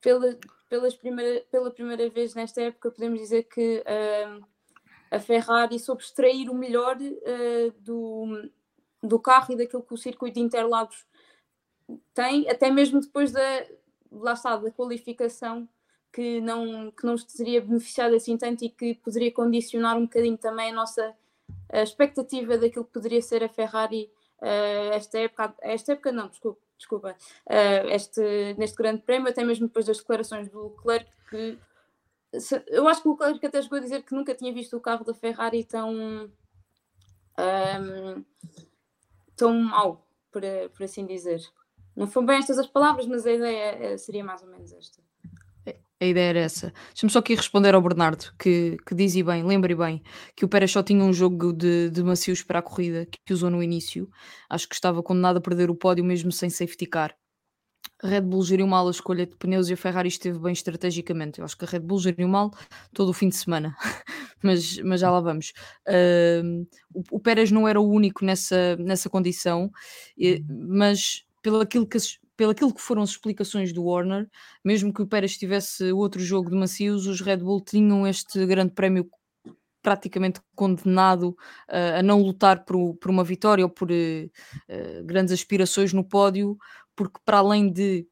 [0.00, 4.44] pela, pelas primeira, pela primeira vez nesta época podemos dizer que uh,
[5.10, 8.50] a Ferrari soube extrair o melhor uh, do,
[9.02, 11.06] do carro e daquilo que o circuito de Interlagos
[12.12, 13.66] tem, até mesmo depois da,
[14.10, 15.68] lá está, da qualificação
[16.12, 20.70] que não, que não teria beneficiado assim tanto e que poderia condicionar um bocadinho também
[20.70, 21.14] a nossa
[21.68, 26.60] a expectativa daquilo que poderia ser a Ferrari uh, esta época, esta época não, desculpa,
[26.76, 27.16] desculpa
[27.48, 31.58] uh, este, neste grande prémio, até mesmo depois das declarações do Leclerc, que
[32.38, 34.80] se, eu acho que o Leclerc até chegou a dizer que nunca tinha visto o
[34.80, 36.30] carro da Ferrari tão um,
[37.38, 38.24] ehm,
[39.36, 40.42] tão mau, por,
[40.74, 41.40] por assim dizer.
[41.94, 45.02] Não foram bem estas as palavras, mas a ideia eh, seria mais ou menos esta.
[46.00, 46.72] A ideia era essa.
[46.88, 50.02] Deixa-me só aqui responder ao Bernardo, que, que dizia bem, lembre bem,
[50.36, 53.48] que o Pérez só tinha um jogo de, de macios para a corrida que usou
[53.48, 54.08] no início.
[54.50, 57.16] Acho que estava condenado a perder o pódio mesmo sem safety car.
[58.02, 61.38] A Red Bull geriu mal a escolha de pneus e a Ferrari esteve bem estrategicamente.
[61.38, 62.50] Eu acho que a Red Bull geriu mal
[62.92, 63.74] todo o fim de semana,
[64.44, 65.54] mas, mas já lá vamos.
[65.88, 69.70] Uh, o, o Pérez não era o único nessa, nessa condição,
[70.68, 71.96] mas pelo aquilo que
[72.36, 74.28] pelo aquilo que foram as explicações do Warner,
[74.64, 78.72] mesmo que o Pérez tivesse outro jogo de macios, os Red Bull tinham este grande
[78.72, 79.08] prémio
[79.82, 81.28] praticamente condenado
[81.68, 86.58] uh, a não lutar por, por, uma vitória ou por uh, grandes aspirações no pódio,
[86.96, 88.06] porque para além de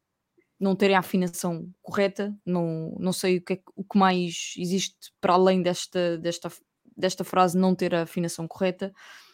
[0.57, 5.11] não terem a afinação correta, não, não sei o que, é, o que mais existe
[5.19, 6.49] para além desta, desta,
[6.95, 8.93] desta frase não ter a afinação correta,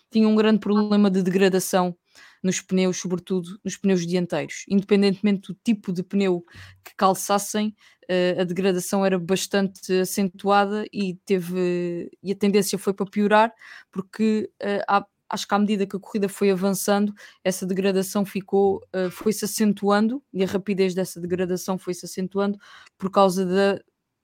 [0.09, 1.95] tinha um grande problema de degradação
[2.43, 4.65] nos pneus, sobretudo nos pneus dianteiros.
[4.69, 6.43] Independentemente do tipo de pneu
[6.83, 7.75] que calçassem,
[8.09, 13.53] uh, a degradação era bastante acentuada e teve e a tendência foi para piorar,
[13.91, 18.81] porque uh, há, acho que à medida que a corrida foi avançando, essa degradação ficou,
[18.95, 22.57] uh, foi-se acentuando e a rapidez dessa degradação foi-se acentuando
[22.97, 23.81] por causa da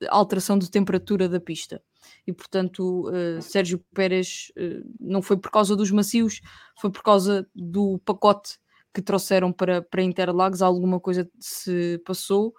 [0.10, 1.82] alteração de temperatura da pista
[2.26, 6.42] e portanto uh, Sérgio Pérez uh, não foi por causa dos macios,
[6.80, 8.58] foi por causa do pacote
[8.94, 12.54] que trouxeram para, para Interlagos, alguma coisa se passou.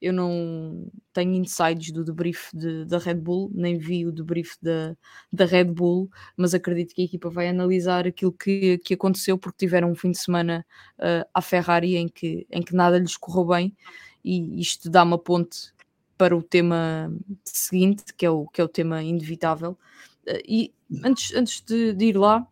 [0.00, 4.96] Eu não tenho insights do debrief de, da Red Bull, nem vi o debrief da,
[5.32, 9.64] da Red Bull, mas acredito que a equipa vai analisar aquilo que, que aconteceu, porque
[9.64, 10.64] tiveram um fim de semana
[10.98, 13.74] uh, à Ferrari em que, em que nada lhes correu bem,
[14.22, 15.72] e isto dá uma ponte
[16.16, 17.12] para o tema
[17.44, 19.78] seguinte, que é o, que é o tema inevitável.
[20.26, 20.74] Eh, e
[21.04, 22.46] antes, antes de, de ir lá,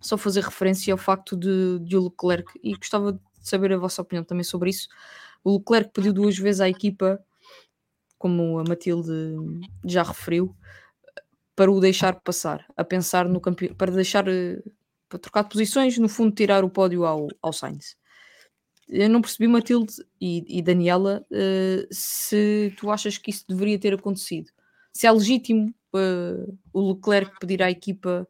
[0.00, 4.02] só fazer referência ao facto de, de o Leclerc, e gostava de saber a vossa
[4.02, 4.88] opinião também sobre isso.
[5.44, 7.22] O Leclerc pediu duas vezes à equipa,
[8.18, 9.10] como a Matilde
[9.84, 10.54] já referiu,
[11.56, 14.62] para o deixar passar, a pensar no campeão, para deixar eh,
[15.08, 17.96] para trocar de posições, no fundo tirar o pódio ao, ao Sainz
[18.92, 23.94] eu não percebi, Matilde e, e Daniela, uh, se tu achas que isso deveria ter
[23.94, 24.50] acontecido.
[24.92, 28.28] Se é legítimo uh, o Leclerc pedir à equipa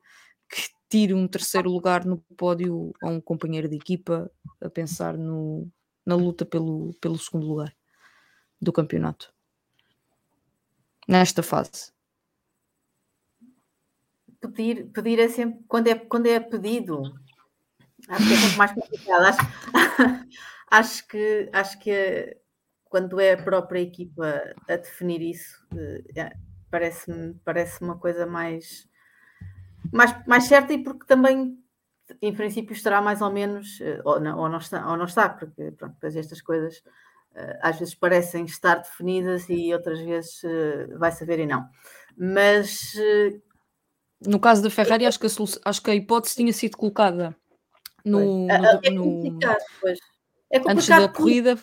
[0.49, 5.69] que tire um terceiro lugar no pódio a um companheiro de equipa a pensar no,
[6.07, 7.75] na luta pelo, pelo segundo lugar
[8.61, 9.35] do campeonato.
[11.09, 11.93] Nesta fase.
[14.41, 17.03] Pedir, pedir é sempre, quando é, quando é pedido,
[18.09, 19.25] Acho que é muito mais complicado.
[19.25, 19.39] Acho,
[20.71, 22.37] acho que, acho que é,
[22.93, 26.33] quando é a própria equipa a definir isso, eh, é,
[26.71, 28.89] parece-me parece uma coisa mais,
[29.93, 31.59] mais, mais certa e porque também
[32.21, 35.29] em princípio estará mais ou menos, eh, ou não, ou não, está, ou não está,
[35.29, 36.83] porque pronto, depois estas coisas
[37.35, 40.43] eh, às vezes parecem estar definidas e outras vezes
[40.99, 41.67] vai saber e não.
[42.17, 42.95] Mas
[44.27, 45.31] no caso da Ferrari, acho que a,
[45.65, 47.35] acho que a hipótese tinha sido colocada
[48.05, 49.39] no, no, é no
[49.81, 49.99] pois.
[50.51, 51.59] É antes da corrida.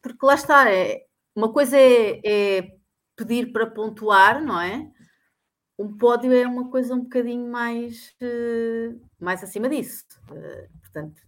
[0.00, 2.76] Porque lá está, é, uma coisa é, é,
[3.16, 4.90] pedir para pontuar, não é?
[5.78, 10.04] Um pódio é uma coisa um bocadinho mais, uh, mais acima disso.
[10.30, 11.22] Uh, portanto,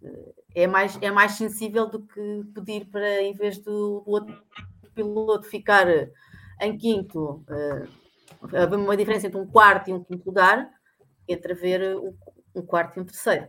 [0.55, 4.43] é mais, é mais sensível do que pedir para, em vez do, do outro
[4.95, 5.87] piloto ficar
[6.61, 10.71] em quinto, uh, haver uma diferença entre um quarto e um quinto lugar,
[11.27, 11.97] entre haver
[12.55, 13.49] um quarto e um terceiro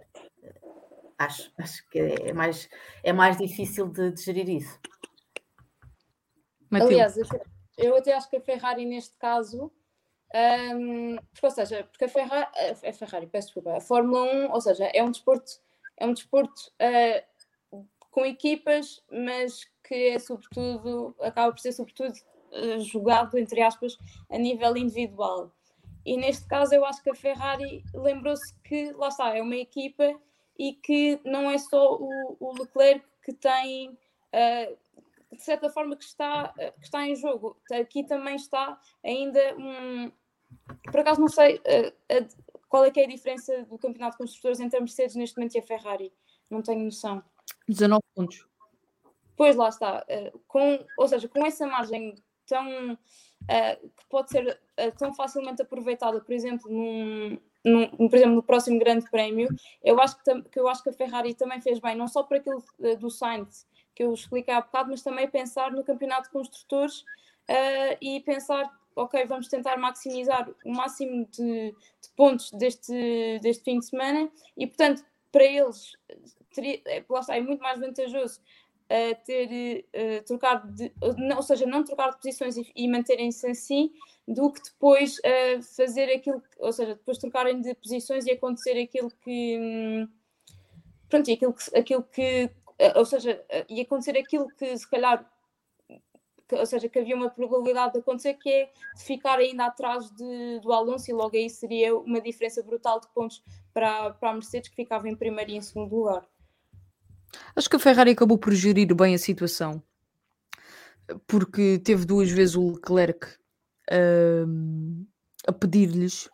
[1.17, 2.69] acho, acho que é mais,
[3.03, 4.79] é mais difícil de, de gerir isso.
[6.71, 7.15] Aliás,
[7.77, 9.71] eu até acho que a Ferrari neste caso,
[10.75, 12.47] um, porque, ou seja, porque a Ferrari,
[12.87, 15.51] a Ferrari, peço desculpa, a Fórmula 1, ou seja, é um desporto,
[15.97, 22.13] é um desporto uh, com equipas, mas que é sobretudo, acaba por ser sobretudo
[22.51, 23.97] uh, jogado, entre aspas,
[24.31, 25.51] a nível individual.
[26.05, 30.19] E neste caso eu acho que a Ferrari lembrou-se que, lá está, é uma equipa
[30.57, 34.77] e que não é só o, o Leclerc que tem, uh,
[35.31, 37.57] de certa forma, que está, uh, que está em jogo.
[37.71, 40.11] Aqui também está ainda um.
[40.91, 42.27] Por acaso não sei uh,
[42.67, 45.55] qual é que é a diferença do campeonato de construtores entre a Mercedes neste momento
[45.55, 46.13] e a Ferrari.
[46.49, 47.23] Não tenho noção.
[47.67, 48.47] 19 pontos.
[49.35, 50.05] Pois lá está.
[50.47, 52.97] com, ou seja, com essa margem tão.
[53.47, 54.59] Que pode ser
[54.97, 59.47] tão facilmente aproveitada, por exemplo, num, no, por exemplo, no próximo grande prémio,
[59.83, 62.37] eu acho que, que, eu acho que a Ferrari também fez bem, não só por
[62.37, 66.31] aquilo uh, do Sainz que eu expliquei há bocado, mas também pensar no campeonato de
[66.31, 73.63] construtores uh, e pensar, ok, vamos tentar maximizar o máximo de, de, pontos deste, deste
[73.63, 74.29] fim de semana.
[74.57, 75.93] E, portanto, para eles,
[76.53, 78.41] teria, lá está, é muito mais vantajoso
[78.89, 80.91] uh, ter uh, trocar de,
[81.35, 83.91] ou seja, não trocar de posições e, e manterem-se assim,
[84.27, 89.11] do que depois uh, fazer aquilo, ou seja, depois trocarem de posições e acontecer aquilo
[89.23, 89.57] que.
[89.59, 90.07] Hum,
[91.09, 91.77] pronto, aquilo que.
[91.77, 92.49] Aquilo que
[92.95, 95.29] ou seja, e acontecer aquilo que se calhar.
[96.51, 98.65] Ou seja, que havia uma probabilidade de acontecer que é
[98.95, 103.07] de ficar ainda atrás de, do Alonso e logo aí seria uma diferença brutal de
[103.13, 103.41] pontos
[103.73, 106.27] para, para a Mercedes que ficava em primeiro e em segundo lugar.
[107.55, 109.83] Acho que a Ferrari acabou por gerir bem a situação
[111.27, 113.27] porque teve duas vezes o Leclerc
[115.47, 116.29] a pedir-lhes.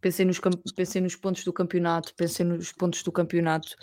[0.00, 0.38] Pensei nos,
[0.76, 3.74] pensei nos pontos do campeonato, pensei nos pontos do campeonato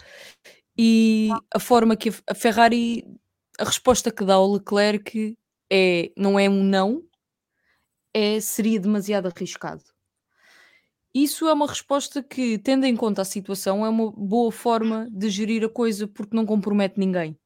[0.77, 3.03] e a forma que a Ferrari,
[3.59, 5.35] a resposta que dá ao Leclerc
[5.71, 7.03] é não é um não,
[8.13, 9.83] é seria demasiado arriscado.
[11.13, 15.29] Isso é uma resposta que, tendo em conta a situação, é uma boa forma de
[15.29, 17.37] gerir a coisa porque não compromete ninguém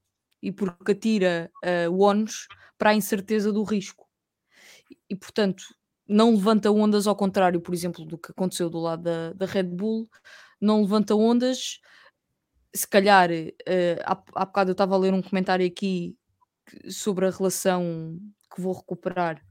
[0.42, 2.48] e porque atira uh, o ónus
[2.78, 4.08] para a incerteza do risco
[5.10, 5.64] e, portanto,
[6.08, 9.64] não levanta ondas, ao contrário, por exemplo, do que aconteceu do lado da, da Red
[9.64, 10.08] Bull,
[10.62, 11.80] não levanta ondas.
[12.74, 16.16] Se calhar, uh, há, há bocado eu estava a ler um comentário aqui
[16.88, 18.20] sobre a relação
[18.54, 19.44] que vou recuperar,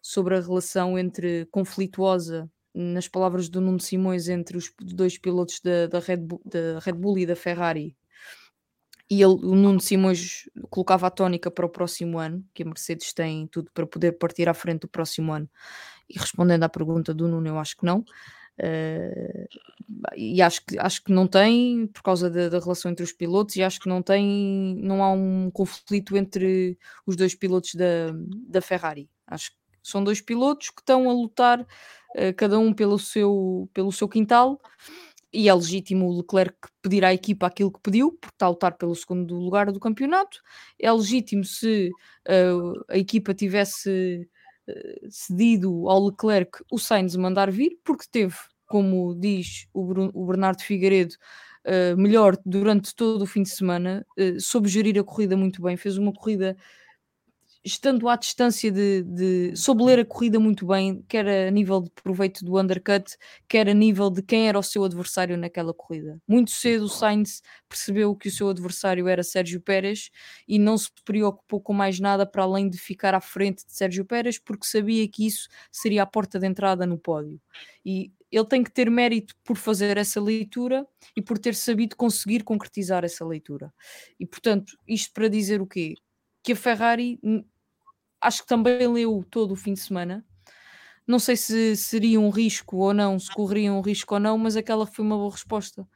[0.00, 5.86] sobre a relação entre conflituosa, nas palavras do Nuno Simões, entre os dois pilotos da,
[5.86, 7.96] da, Red, Bull, da Red Bull e da Ferrari,
[9.10, 13.12] e ele, o Nuno Simões colocava a tónica para o próximo ano, que a Mercedes
[13.12, 15.50] tem tudo para poder partir à frente do próximo ano.
[16.08, 18.04] E respondendo à pergunta do Nuno, eu acho que não.
[18.58, 19.48] Uh,
[20.16, 23.56] e acho que, acho que não tem por causa da, da, relação entre os pilotos
[23.56, 28.12] e acho que não tem não há um conflito entre os dois pilotos da,
[28.46, 29.52] da Ferrari acho
[29.82, 34.60] são dois pilotos que estão a lutar uh, cada um pelo seu, pelo seu quintal
[35.32, 38.76] e é legítimo o Leclerc pedir à equipa aquilo que pediu, porque está a lutar
[38.76, 40.40] pelo segundo lugar do campeonato.
[40.78, 41.90] É legítimo se
[42.28, 44.28] uh, a equipa tivesse
[44.68, 50.26] uh, cedido ao Leclerc o Sainz mandar vir, porque teve, como diz o, Bruno, o
[50.26, 51.14] Bernardo Figueiredo,
[51.66, 54.04] uh, melhor durante todo o fim de semana,
[54.38, 56.56] soube gerir a corrida muito bem, fez uma corrida
[57.64, 61.90] estando à distância de, de soube ler a corrida muito bem, quer a nível de
[61.90, 63.16] proveito do undercut,
[63.48, 66.18] quer a nível de quem era o seu adversário naquela corrida.
[66.26, 70.10] Muito cedo o Sainz percebeu que o seu adversário era Sérgio Pérez
[70.48, 74.04] e não se preocupou com mais nada para além de ficar à frente de Sérgio
[74.04, 77.40] Pérez, porque sabia que isso seria a porta de entrada no pódio.
[77.84, 82.42] E ele tem que ter mérito por fazer essa leitura e por ter sabido conseguir
[82.42, 83.72] concretizar essa leitura.
[84.18, 85.94] E portanto, isto para dizer o quê?
[86.42, 87.20] Que a Ferrari
[88.22, 90.24] acho que também leu todo o fim de semana.
[91.06, 94.56] Não sei se seria um risco ou não, se correria um risco ou não, mas
[94.56, 95.86] aquela foi uma boa resposta,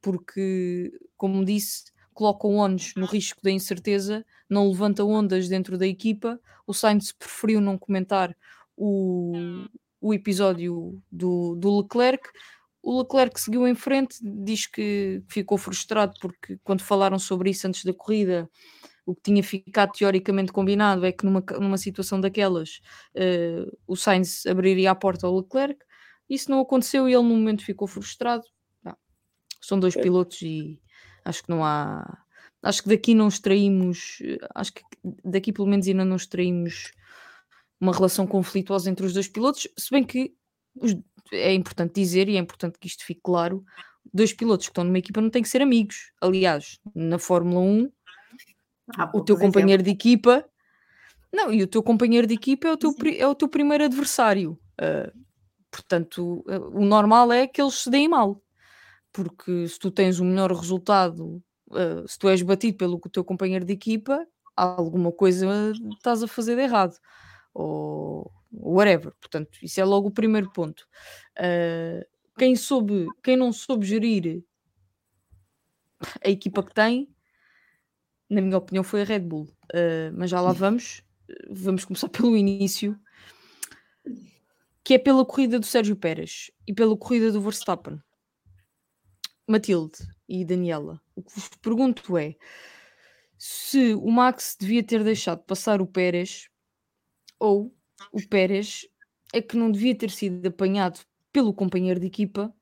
[0.00, 5.86] porque, como disse, coloca o ONUS no risco da incerteza, não levanta ondas dentro da
[5.86, 6.40] equipa.
[6.66, 8.34] O Sainz preferiu não comentar
[8.76, 9.34] o,
[10.00, 12.26] o episódio do, do Leclerc.
[12.82, 17.84] O Leclerc seguiu em frente, diz que ficou frustrado porque quando falaram sobre isso antes
[17.84, 18.48] da corrida,
[19.06, 22.80] o que tinha ficado teoricamente combinado é que numa, numa situação daquelas
[23.14, 25.78] uh, o Sainz abriria a porta ao Leclerc.
[26.28, 28.44] Isso não aconteceu e ele no momento ficou frustrado.
[28.82, 28.96] Não.
[29.60, 30.80] São dois pilotos e
[31.24, 32.18] acho que não há.
[32.62, 34.22] Acho que daqui não extraímos.
[34.54, 34.82] Acho que
[35.22, 36.92] daqui pelo menos ainda não extraímos
[37.78, 40.34] uma relação conflituosa entre os dois pilotos, se bem que
[40.76, 40.96] os,
[41.32, 43.62] é importante dizer e é importante que isto fique claro:
[44.12, 46.12] dois pilotos que estão numa equipa não têm que ser amigos.
[46.20, 47.92] Aliás, na Fórmula 1
[49.12, 50.44] o teu companheiro de equipa.
[51.32, 54.58] Não, e o teu companheiro de equipa é o teu, é o teu primeiro adversário.
[54.80, 55.10] Uh,
[55.70, 58.40] portanto, uh, o normal é que eles se deem mal.
[59.12, 63.64] Porque se tu tens o melhor resultado, uh, se tu és batido pelo teu companheiro
[63.64, 64.26] de equipa,
[64.56, 66.96] alguma coisa estás a fazer de errado.
[67.52, 69.12] Ou whatever.
[69.20, 70.86] Portanto, isso é logo o primeiro ponto.
[72.38, 74.44] quem soube, quem não soube gerir
[76.24, 77.13] a equipa que tem,
[78.28, 79.48] na minha opinião, foi a Red Bull.
[79.74, 81.02] Uh, mas já lá vamos.
[81.50, 82.98] Vamos começar pelo início,
[84.82, 87.98] que é pela corrida do Sérgio Pérez e pela corrida do Verstappen.
[89.46, 89.98] Matilde
[90.28, 92.34] e Daniela, o que vos pergunto é
[93.36, 96.48] se o Max devia ter deixado passar o Pérez
[97.38, 97.74] ou
[98.10, 98.86] o Pérez
[99.34, 101.00] é que não devia ter sido apanhado
[101.30, 102.54] pelo companheiro de equipa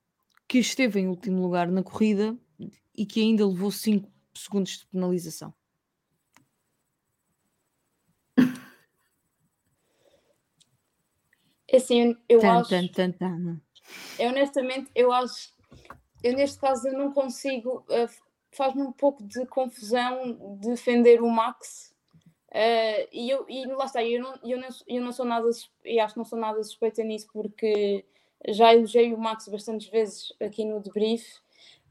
[0.49, 2.37] que esteve em último lugar na corrida
[2.97, 5.55] e que ainda levou 5 segundos de penalização.
[11.73, 12.69] É assim, eu tan, acho.
[12.69, 13.61] Tan, tan, tan.
[14.19, 15.55] Eu honestamente, eu acho.
[16.23, 17.85] Eu neste caso eu não consigo.
[17.89, 21.95] Uh, Faz-me um pouco de confusão defender o Max.
[22.51, 25.49] Uh, e, eu, e lá está, eu não, eu, não, eu não sou nada.
[25.83, 28.05] E acho que não sou nada suspeita nisso, porque
[28.49, 31.39] já elogiei o Max bastantes vezes aqui no debrief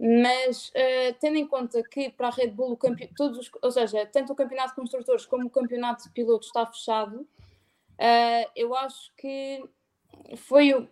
[0.04, 2.76] mas uh, tendo em conta que para a Red Bull,
[3.16, 6.66] todos os, ou seja, tanto o campeonato de construtores como o campeonato de pilotos está
[6.66, 9.64] fechado, uh, eu acho que
[10.38, 10.90] foi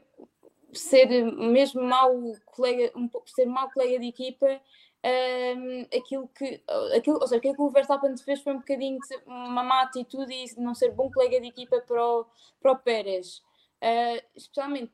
[0.72, 6.62] ser mesmo mau colega, um, ser mau colega de equipa, uh, aquilo que,
[6.96, 10.32] aquilo, ou seja, aquilo que o Verstappen fez foi um bocadinho de uma má atitude
[10.32, 12.28] e não ser bom colega de equipa para o,
[12.62, 13.42] para o Pérez.
[14.36, 14.94] especialmente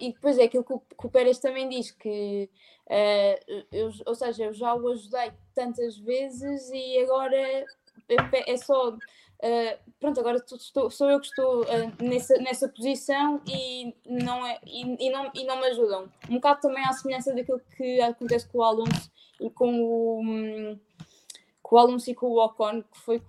[0.00, 2.50] e depois é aquilo que o, que o Pérez também diz, que
[2.86, 7.64] uh, eu, ou seja, eu já o ajudei tantas vezes e agora
[8.46, 13.94] é só uh, pronto, agora estou, sou eu que estou uh, nessa, nessa posição e
[14.06, 16.10] não, é, e, e, não, e não me ajudam.
[16.28, 19.10] Um bocado também à semelhança daquilo que acontece com o Alonso
[19.40, 20.78] e com o, um,
[21.62, 23.20] com o Alonso e com o Ocon, que foi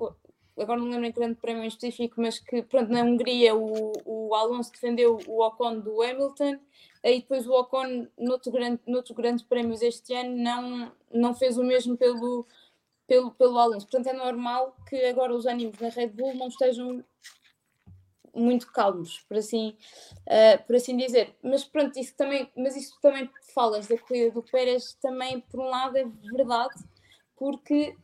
[0.58, 4.36] agora não lembro em grande prémio em específico, mas que pronto, na Hungria o, o
[4.36, 6.58] Alonso defendeu o Ocon do Hamilton,
[7.04, 11.64] e depois o Ocon noutro grande, noutros grandes prémios este ano não, não fez o
[11.64, 12.46] mesmo pelo,
[13.06, 13.88] pelo, pelo Alonso.
[13.88, 17.04] Portanto, é normal que agora os ânimos na Red Bull não estejam
[18.34, 19.78] muito calmos, por assim,
[20.28, 21.36] uh, por assim dizer.
[21.42, 25.70] Mas pronto, isso também, mas isso também falas da corrida do Pérez, também por um
[25.70, 26.76] lado é verdade,
[27.38, 27.96] porque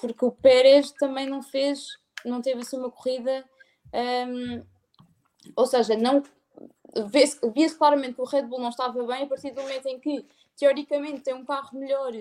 [0.00, 3.44] porque o Pérez também não fez, não teve assim uma corrida,
[4.28, 4.64] um,
[5.56, 6.22] ou seja, não
[7.08, 9.98] via-se via claramente que o Red Bull não estava bem a partir do momento em
[9.98, 10.24] que
[10.56, 12.12] teoricamente tem um carro melhor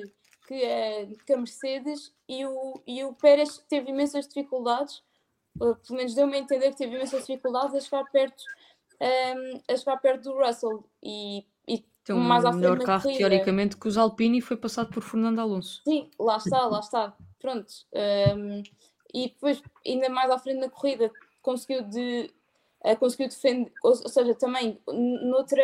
[0.48, 5.02] que a, que a Mercedes e o, e o Pérez teve imensas dificuldades,
[5.58, 8.44] pelo menos deu-me a entender que teve imensas dificuldades a chegar perto,
[9.00, 10.84] um, a chegar perto do Russell.
[11.02, 11.46] E,
[12.08, 13.20] e um mais à melhor carro corrida.
[13.20, 15.82] teoricamente que os Alpine foi passado por Fernando Alonso.
[15.86, 17.74] Sim, lá está, lá está pronto.
[17.94, 18.64] Um,
[19.14, 22.34] e depois, ainda mais à frente na corrida, conseguiu, de,
[22.84, 25.64] uh, conseguiu defender, ou, seja, também noutra,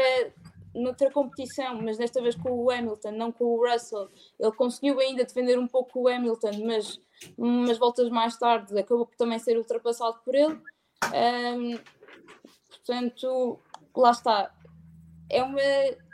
[0.76, 5.24] noutra competição, mas desta vez com o Hamilton, não com o Russell, ele conseguiu ainda
[5.24, 7.02] defender um pouco o Hamilton, mas
[7.38, 10.62] umas voltas mais tarde acabou por também ser ultrapassado por ele.
[11.06, 11.80] Um,
[12.70, 13.60] portanto,
[13.96, 14.54] lá está.
[15.30, 15.60] É uma,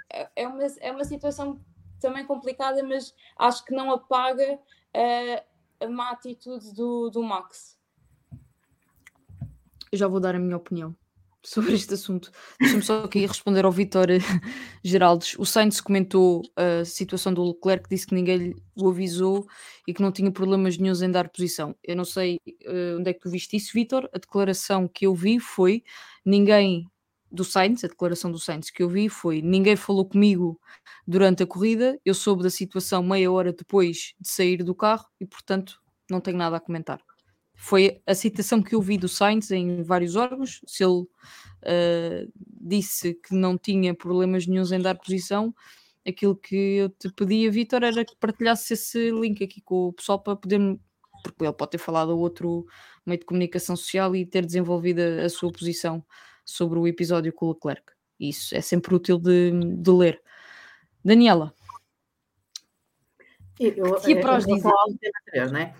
[0.10, 1.60] é, uma, é uma situação
[2.00, 7.80] também complicada, mas acho que não apaga uh, a má atitude do, do Max?
[9.92, 10.96] Eu já vou dar a minha opinião.
[11.46, 12.32] sobre este assunto.
[12.60, 14.08] Deixa-me só aqui responder ao Vitor
[14.84, 15.36] Geraldes.
[15.38, 19.48] O Sainz comentou a situação do Leclerc, disse que ninguém o avisou
[19.88, 21.76] e que não tinha problemas nenhums em dar posição.
[21.84, 24.10] Eu não sei uh, onde é que tu viste isso, Vitor.
[24.12, 25.84] A declaração que eu vi foi
[26.26, 26.90] ninguém
[27.32, 30.60] do Sainz, a declaração do Sainz que eu vi foi ninguém falou comigo
[31.08, 35.26] durante a corrida, eu soube da situação meia hora depois de sair do carro e,
[35.26, 37.02] portanto, não tenho nada a comentar.
[37.56, 40.62] Foi a citação que eu vi do Sainz em vários órgãos.
[40.68, 45.56] Se ele uh, disse que não tinha problemas nenhums em dar posição,
[46.06, 50.22] aquilo que eu te pedia, Vitor, era que partilhasse esse link aqui com o pessoal
[50.22, 50.60] para poder
[51.24, 52.68] porque ele pode ter falado a outro
[53.06, 56.06] meio de comunicação social e ter desenvolvido a, a sua posição
[56.46, 57.92] sobre o episódio com o Leclerc.
[58.20, 60.22] Isso é sempre útil de, de ler.
[61.04, 61.54] Daniela.
[63.60, 64.72] Eu, que dizer?
[64.90, 65.76] Anterior, né?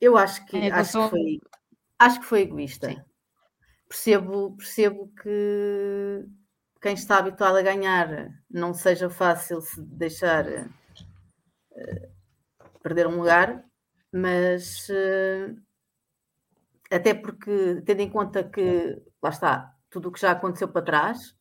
[0.00, 1.40] Eu acho que, é, acho, que foi,
[1.98, 3.06] acho que foi egoísta.
[3.88, 6.26] Percebo, percebo que
[6.80, 10.70] quem está habituado a ganhar não seja fácil se deixar uh,
[12.82, 13.62] perder um lugar,
[14.10, 15.54] mas uh,
[16.90, 21.36] até porque, tendo em conta que, lá está, tudo o que já aconteceu para trás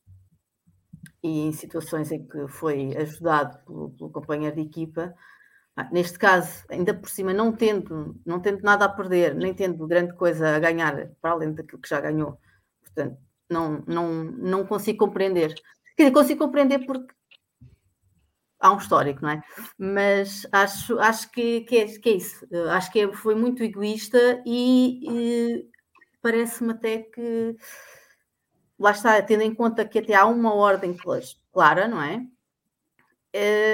[1.23, 5.15] e em situações em que foi ajudado pelo, pelo companheiro de equipa,
[5.91, 10.13] neste caso, ainda por cima, não tendo, não tendo nada a perder, nem tendo grande
[10.15, 12.37] coisa a ganhar para além daquilo que já ganhou,
[12.81, 13.17] portanto,
[13.49, 15.55] não, não, não consigo compreender.
[15.95, 17.13] Quer dizer, consigo compreender porque
[18.59, 19.41] há um histórico, não é?
[19.77, 22.47] Mas acho, acho que, que, é, que é isso.
[22.69, 25.69] Acho que é, foi muito egoísta e, e
[26.21, 27.55] parece-me até que
[28.82, 30.95] lá está, tendo em conta que até há uma ordem
[31.53, 32.25] clara, não é?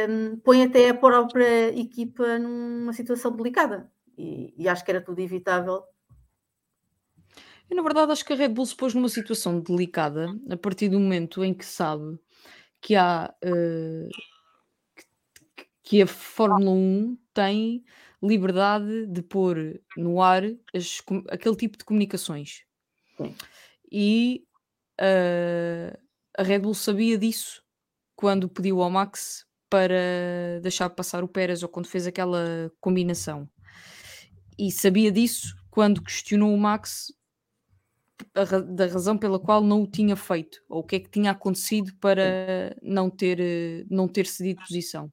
[0.09, 5.19] Um, põe até a própria equipa numa situação delicada e, e, acho que era tudo
[5.19, 5.83] evitável.
[7.69, 10.89] Eu, na verdade, acho que a Red Bull se pôs numa situação delicada a partir
[10.89, 12.19] do momento em que sabe
[12.79, 14.09] que há uh,
[15.81, 17.83] que a Fórmula 1 tem
[18.21, 20.43] liberdade de pôr no ar
[20.73, 22.63] as, aquele tipo de comunicações.
[23.15, 23.35] Sim.
[23.91, 24.45] E
[25.01, 25.97] uh,
[26.37, 27.63] a Red Bull sabia disso
[28.15, 33.49] quando pediu ao Max para deixar passar o Pérez ou quando fez aquela combinação.
[34.57, 37.13] E sabia disso quando questionou o Max
[38.33, 41.31] a, da razão pela qual não o tinha feito, ou o que é que tinha
[41.31, 45.11] acontecido para não ter, não ter cedido posição.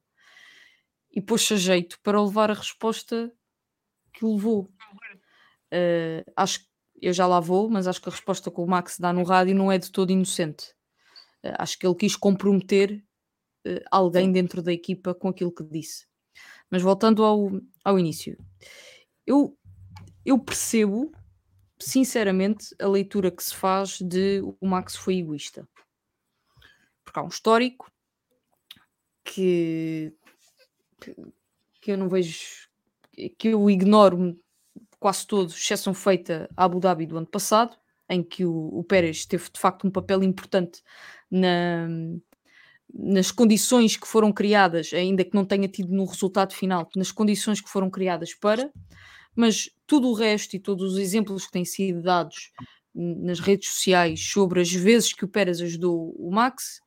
[1.11, 3.31] E pôs-se a jeito para levar a resposta
[4.13, 4.69] que levou.
[5.73, 8.97] Uh, acho que eu já lá vou, mas acho que a resposta que o Max
[8.99, 10.73] dá no rádio não é de todo inocente.
[11.43, 13.03] Uh, acho que ele quis comprometer
[13.67, 16.07] uh, alguém dentro da equipa com aquilo que disse.
[16.69, 17.51] Mas voltando ao,
[17.83, 18.37] ao início,
[19.25, 19.57] eu,
[20.25, 21.11] eu percebo
[21.79, 25.67] sinceramente a leitura que se faz de o Max foi egoísta.
[27.03, 27.91] Porque há um histórico
[29.23, 30.13] que,
[31.81, 32.69] que eu não vejo,
[33.37, 34.39] que eu ignoro
[34.99, 37.75] quase todos, exceção feita a Abu Dhabi do ano passado,
[38.09, 40.81] em que o, o Pérez teve de facto um papel importante
[41.29, 41.87] na,
[42.93, 47.59] nas condições que foram criadas, ainda que não tenha tido no resultado final, nas condições
[47.59, 48.71] que foram criadas para,
[49.35, 52.51] mas tudo o resto e todos os exemplos que têm sido dados
[52.93, 56.79] nas redes sociais sobre as vezes que o Pérez ajudou o Max,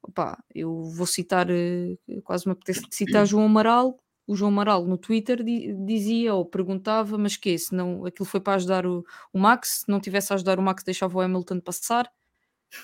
[0.00, 3.98] opa, eu vou citar, eh, quase me apetece citar João Amaral,
[4.28, 8.56] o João Amaral no Twitter dizia ou perguntava, mas que se não aquilo foi para
[8.56, 9.02] ajudar o,
[9.32, 12.12] o, Max, se não tivesse a ajudar o Max deixava o Hamilton passar.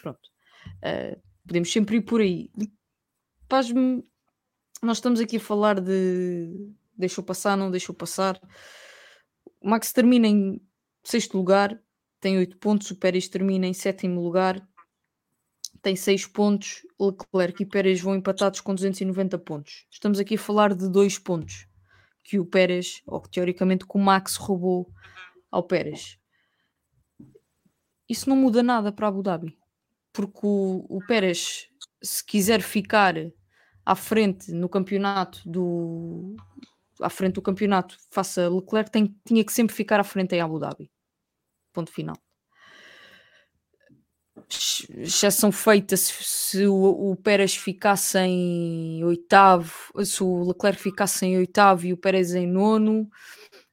[0.01, 0.31] Pronto.
[0.79, 2.51] Uh, podemos sempre ir por aí.
[3.47, 4.03] Paz-me,
[4.83, 8.41] nós estamos aqui a falar de deixou passar, não deixou passar.
[9.61, 10.59] O Max termina em
[11.03, 11.79] sexto lugar,
[12.21, 14.67] tem oito pontos, o Pérez termina em sétimo lugar,
[15.85, 19.87] tem 6 pontos, Leclerc e Pérez vão empatados com 290 pontos.
[19.91, 21.69] Estamos aqui a falar de 2 pontos
[22.25, 24.91] que o Pérez, ou que teoricamente que o Max roubou
[25.51, 26.19] ao Pérez.
[28.09, 29.59] Isso não muda nada para Abu Dhabi,
[30.11, 31.69] porque o, o Pérez,
[32.03, 33.15] se quiser ficar
[33.85, 36.35] à frente no campeonato do
[37.03, 40.59] à frente do campeonato faça Leclerc, tem, tinha que sempre ficar à frente em Abu
[40.59, 40.91] Dhabi.
[41.75, 42.24] Ponto final
[44.49, 49.73] exceção feita se, se o, o, Pérez ficasse em oitavo,
[50.05, 53.09] se o Leclerc ficasse em oitavo e o Pérez em nono,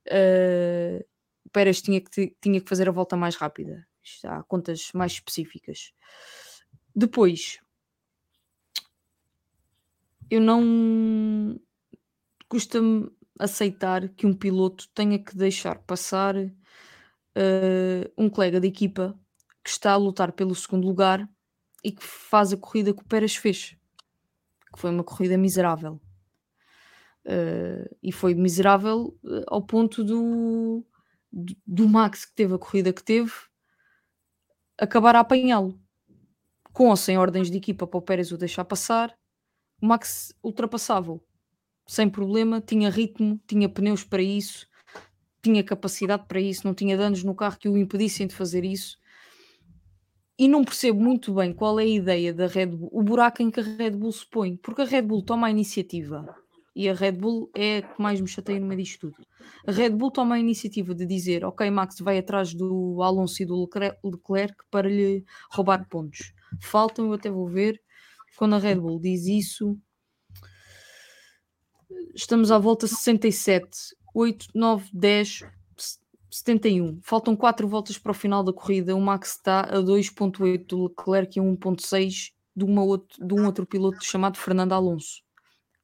[0.07, 1.05] uh,
[1.45, 3.86] o Pérez tinha que, tinha que fazer a volta mais rápida.
[4.24, 5.93] Há contas mais específicas.
[6.95, 7.59] Depois,
[10.30, 11.59] eu não
[12.47, 13.09] custa-me
[13.39, 16.51] aceitar que um piloto tenha que deixar passar uh,
[18.18, 19.18] um colega de equipa
[19.64, 21.28] que está a lutar pelo segundo lugar
[21.84, 23.76] e que faz a corrida que o Pérez fez,
[24.74, 25.99] que foi uma corrida miserável.
[27.24, 30.84] Uh, e foi miserável uh, ao ponto do,
[31.32, 33.32] do, do, Max que teve a corrida que teve
[34.76, 35.80] acabar a apanhá-lo
[36.74, 39.16] com ou sem ordens de equipa para o Pérez o deixar passar
[39.80, 41.22] o Max ultrapassava-o
[41.86, 44.68] sem problema, tinha ritmo, tinha pneus para isso
[45.43, 48.97] tinha capacidade para isso, não tinha danos no carro que o impedissem de fazer isso
[50.42, 53.52] e não percebo muito bem qual é a ideia da Red Bull, o buraco em
[53.52, 56.36] que a Red Bull se põe, porque a Red Bull toma a iniciativa
[56.76, 59.24] e a Red Bull é a que mais me chateia no meio disto tudo.
[59.68, 63.46] A Red Bull toma a iniciativa de dizer: Ok, Max vai atrás do Alonso e
[63.46, 63.70] do
[64.04, 66.34] Leclerc para lhe roubar pontos.
[66.60, 67.80] Faltam, eu até vou ver,
[68.36, 69.78] quando a Red Bull diz isso,
[72.16, 73.70] estamos à volta 67,
[74.12, 75.44] 8, 9, 10,
[76.32, 77.00] 71.
[77.02, 78.96] Faltam 4 voltas para o final da corrida.
[78.96, 83.46] O Max está a 2.8 do Leclerc e a 1.6 de, uma outro, de um
[83.46, 85.22] outro piloto chamado Fernando Alonso.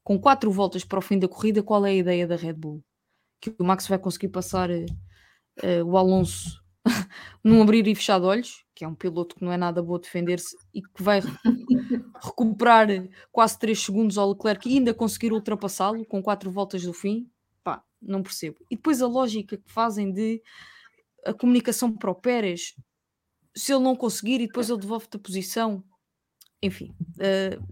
[0.04, 2.82] Com 4 voltas para o fim da corrida, qual é a ideia da Red Bull?
[3.42, 6.64] Que o Max vai conseguir passar uh, o Alonso
[7.44, 10.00] num abrir e fechar de olhos, que é um piloto que não é nada bom
[10.00, 11.20] defender-se e que vai
[12.24, 12.88] recuperar
[13.34, 17.30] quase 3 segundos ao Leclerc e ainda conseguir ultrapassá-lo com 4 voltas do fim
[18.02, 18.58] não percebo.
[18.70, 20.42] E depois a lógica que fazem de
[21.26, 22.76] a comunicação para o Pérez,
[23.56, 25.84] se ele não conseguir e depois ele devolve-te a posição,
[26.62, 27.64] enfim, uh,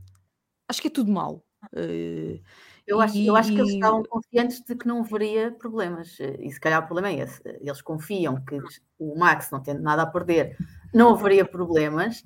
[0.68, 1.46] acho que é tudo mau.
[1.74, 2.42] Uh,
[2.86, 6.52] eu, acho, e, eu acho que eles estavam confiantes de que não haveria problemas, e
[6.52, 7.42] se calhar o problema é esse.
[7.46, 8.60] Eles confiam que
[9.00, 10.58] o Max, não tendo nada a perder,
[10.94, 12.24] não haveria problemas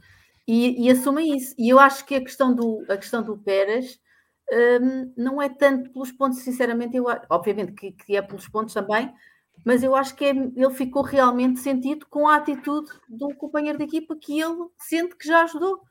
[0.47, 1.53] e, e assumem isso.
[1.57, 3.99] E eu acho que a questão do, a questão do Pérez
[4.51, 9.13] um, não é tanto pelos pontos, sinceramente, eu, obviamente que, que, é pelos pontos também,
[9.65, 13.83] mas eu acho que é, ele ficou realmente sentido com a atitude do companheiro de
[13.83, 15.81] equipa que ele sente que já ajudou,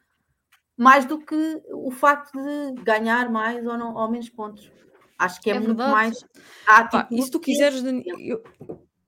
[0.77, 4.71] mais do que o facto de ganhar mais ou, não, ou menos pontos.
[5.19, 5.91] Acho que é, é muito verdade.
[5.91, 6.25] mais
[6.67, 7.03] a atitude.
[7.03, 8.43] Pá, e se tu quiseres, eu,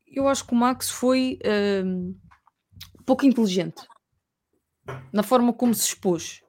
[0.08, 1.38] eu acho que o Max foi
[1.84, 2.14] um,
[3.06, 3.86] pouco inteligente
[5.12, 6.42] na forma como se expôs.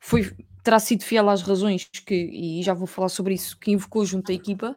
[0.00, 4.04] Foi, terá sido fiel às razões que, e já vou falar sobre isso, que invocou
[4.04, 4.76] junto à equipa,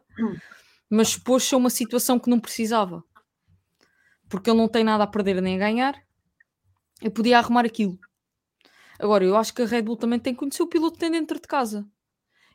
[0.88, 3.02] mas expôs-se a uma situação que não precisava.
[4.28, 6.00] Porque ele não tem nada a perder nem a ganhar,
[7.00, 7.98] eu podia arrumar aquilo.
[8.98, 11.10] Agora, eu acho que a Red Bull também tem que conhecer o piloto que tem
[11.10, 11.88] dentro de casa.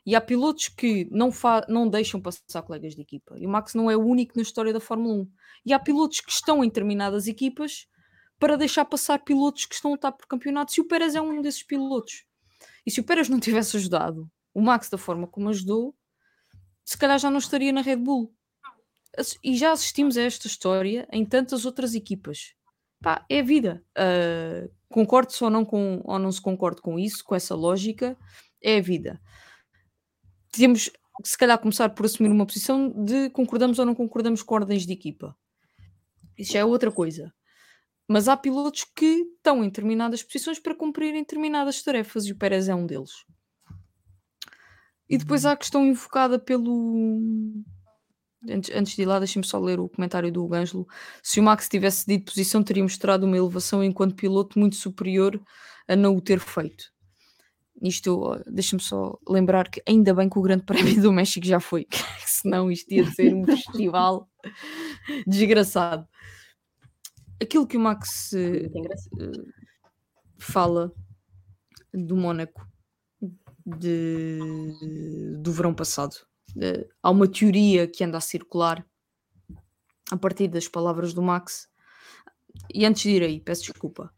[0.06, 1.30] E há pilotos que não,
[1.66, 3.34] não deixam passar colegas de equipa.
[3.38, 5.30] E o Max não é o único na história da Fórmula 1.
[5.66, 7.88] E há pilotos que estão em determinadas equipas
[8.38, 10.76] para deixar passar pilotos que estão a lutar por campeonatos.
[10.76, 12.26] E o Pérez é um desses pilotos.
[12.86, 15.94] E se o Pérez não tivesse ajudado o Max da forma como ajudou,
[16.84, 18.32] se calhar já não estaria na Red Bull.
[19.42, 22.54] E já assistimos a esta história em tantas outras equipas.
[23.00, 23.84] Pá, é vida.
[23.96, 28.16] Uh, concordo ou não, com, ou não se concordo com isso, com essa lógica,
[28.62, 29.20] é a vida.
[30.50, 34.54] Temos que se calhar começar por assumir uma posição de concordamos ou não concordamos com
[34.54, 35.36] ordens de equipa.
[36.36, 37.32] Isso já é outra coisa.
[38.08, 42.68] Mas há pilotos que estão em determinadas posições para cumprirem determinadas tarefas e o Pérez
[42.68, 43.24] é um deles.
[45.08, 47.24] E depois há a questão invocada pelo.
[48.48, 50.86] Antes, antes de ir lá, deixem-me só ler o comentário do Ângelo.
[51.22, 55.40] Se o Max tivesse cedido posição, teria mostrado uma elevação enquanto piloto muito superior
[55.88, 56.92] a não o ter feito.
[57.82, 61.86] Isto, deixa-me só lembrar que ainda bem que o Grande Prémio do México já foi,
[62.24, 64.28] senão isto ia ser um festival
[65.26, 66.06] desgraçado
[67.40, 69.52] aquilo que o Max uh,
[70.38, 70.92] fala
[71.92, 72.66] do Mónaco
[73.64, 74.38] de,
[75.40, 76.14] do verão passado.
[76.56, 78.84] Uh, há uma teoria que anda a circular
[80.10, 81.68] a partir das palavras do Max.
[82.72, 84.12] E antes de ir aí, peço desculpa.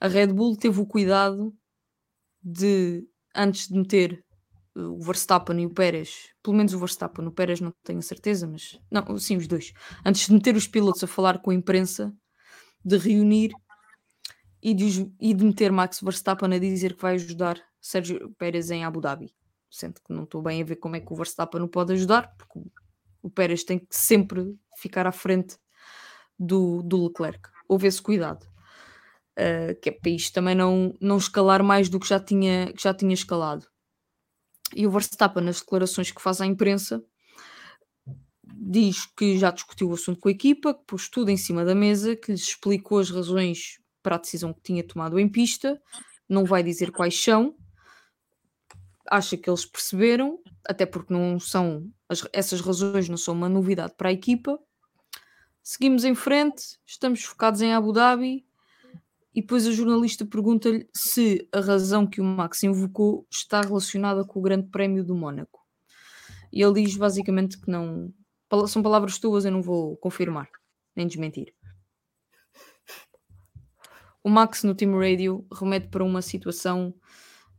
[0.00, 1.52] A Red Bull teve o cuidado
[2.42, 4.24] de, antes de meter
[4.76, 8.78] o Verstappen e o Pérez, pelo menos o Verstappen, o Pérez não tenho certeza, mas
[8.90, 9.72] não, sim, os dois,
[10.04, 12.12] antes de meter os pilotos a falar com a imprensa,
[12.84, 13.52] de reunir
[14.62, 18.84] e de, e de meter Max Verstappen a dizer que vai ajudar Sérgio Pérez em
[18.84, 19.34] Abu Dhabi.
[19.70, 22.34] Sendo que não estou bem a ver como é que o Verstappen não pode ajudar,
[22.36, 22.60] porque
[23.22, 25.58] o Pérez tem que sempre ficar à frente
[26.38, 27.48] do, do Leclerc.
[27.68, 28.46] Houve esse cuidado.
[29.32, 32.82] Uh, que é para isto também não, não escalar mais do que já tinha, que
[32.82, 33.66] já tinha escalado.
[34.74, 37.04] E o Verstappen, nas declarações que faz à imprensa,
[38.66, 41.74] diz que já discutiu o assunto com a equipa, que pôs tudo em cima da
[41.74, 45.80] mesa, que lhes explicou as razões para a decisão que tinha tomado em pista,
[46.28, 47.54] não vai dizer quais são,
[49.10, 53.94] acha que eles perceberam, até porque não são as, essas razões não são uma novidade
[53.96, 54.58] para a equipa.
[55.62, 58.46] Seguimos em frente, estamos focados em Abu Dhabi
[59.34, 64.38] e depois a jornalista pergunta-lhe se a razão que o Max invocou está relacionada com
[64.38, 65.60] o Grande Prémio do Mónaco.
[66.52, 68.12] E ele diz basicamente que não.
[68.66, 70.48] São palavras tuas, eu não vou confirmar,
[70.94, 71.54] nem desmentir.
[74.22, 76.94] O Max no Team Radio remete para uma situação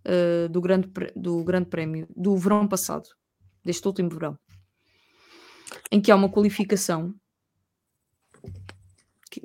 [0.06, 3.08] uh, do, grande, do Grande Prémio do verão passado,
[3.64, 4.38] deste último verão,
[5.92, 7.14] em que há uma qualificação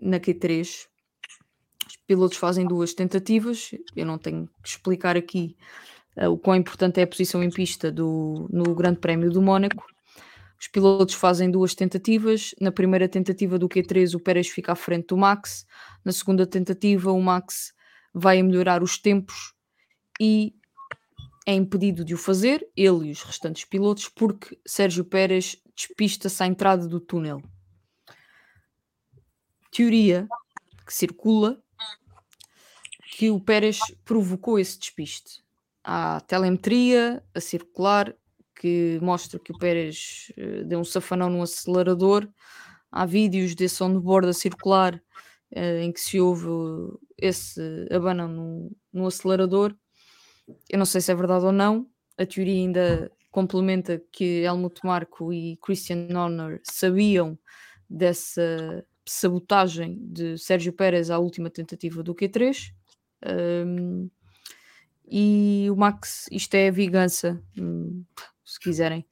[0.01, 0.88] na Q3
[2.07, 3.70] pilotos fazem duas tentativas.
[3.94, 5.57] Eu não tenho que explicar aqui
[6.16, 9.84] uh, o quão importante é a posição em pista do, no Grande Prémio do Mónaco.
[10.61, 12.54] Os pilotos fazem duas tentativas.
[12.61, 15.66] Na primeira tentativa do Q3, o Pérez fica à frente do Max.
[16.04, 17.72] Na segunda tentativa, o Max
[18.12, 19.54] vai melhorar os tempos
[20.20, 20.54] e
[21.46, 26.46] é impedido de o fazer, ele e os restantes pilotos, porque Sérgio Pérez despista-se à
[26.46, 27.42] entrada do túnel.
[29.72, 30.28] Teoria
[30.86, 31.58] que circula
[33.16, 35.42] que o Pérez provocou esse despiste.
[35.82, 38.14] Há telemetria a circular
[38.61, 42.28] que mostra que o Pérez uh, deu um safanão no acelerador.
[42.92, 44.96] Há vídeos desse on-board a circular
[45.56, 46.46] uh, em que se ouve
[47.16, 49.74] esse abanão no, no acelerador.
[50.68, 51.86] Eu não sei se é verdade ou não.
[52.18, 57.38] A teoria ainda complementa que Helmut Marko e Christian Horner sabiam
[57.88, 62.74] dessa sabotagem de Sérgio Pérez à última tentativa do Q3
[63.66, 64.11] um,
[65.11, 68.04] e o Max, isto é a vingança, hum,
[68.61, 69.06] se quiserem,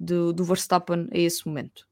[0.00, 1.86] do, do Verstappen a esse momento.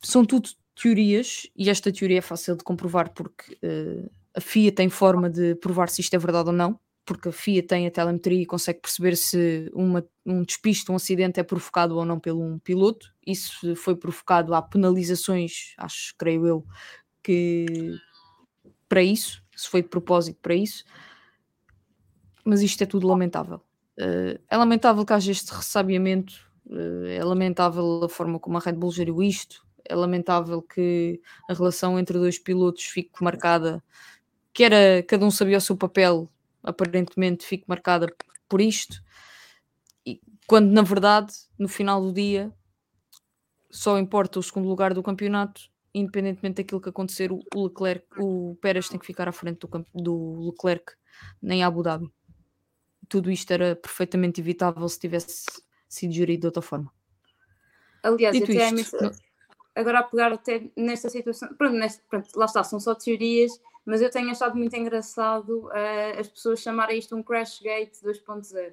[0.00, 4.88] São tudo teorias, e esta teoria é fácil de comprovar porque uh, a FIA tem
[4.88, 8.42] forma de provar se isto é verdade ou não, porque a FIA tem a telemetria
[8.42, 12.58] e consegue perceber se uma, um despiste, um acidente é provocado ou não pelo um
[12.58, 13.14] piloto.
[13.24, 16.66] Isso foi provocado, há penalizações, acho, creio eu,
[17.22, 17.94] que
[18.88, 20.84] para isso, se foi de propósito para isso,
[22.44, 23.60] mas isto é tudo lamentável.
[23.98, 26.34] Uh, é lamentável que haja este ressabiamento,
[26.66, 31.54] uh, é lamentável a forma como a Red Bull geriu isto, é lamentável que a
[31.54, 33.82] relação entre dois pilotos fique marcada,
[34.52, 36.28] que era cada um sabia o seu papel,
[36.62, 38.12] aparentemente fique marcada
[38.48, 39.02] por isto,
[40.06, 42.52] e quando na verdade, no final do dia,
[43.70, 48.88] só importa o segundo lugar do campeonato independentemente daquilo que acontecer, o Leclerc, o Pérez
[48.88, 50.92] tem que ficar à frente do, do Leclerc
[51.40, 52.10] nem Abu Dhabi.
[53.08, 55.46] Tudo isto era perfeitamente evitável se tivesse
[55.88, 56.92] sido gerido de outra forma.
[58.02, 58.96] Aliás, Dito até isto,
[59.74, 64.02] agora a pegar até nesta situação, pronto, neste, pronto, lá está, são só teorias, mas
[64.02, 68.72] eu tenho achado muito engraçado uh, as pessoas chamarem isto um crash gate 2.0.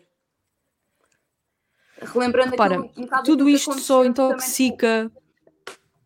[2.01, 5.11] Relembrando Repara, aquilo, um tudo isto só intoxica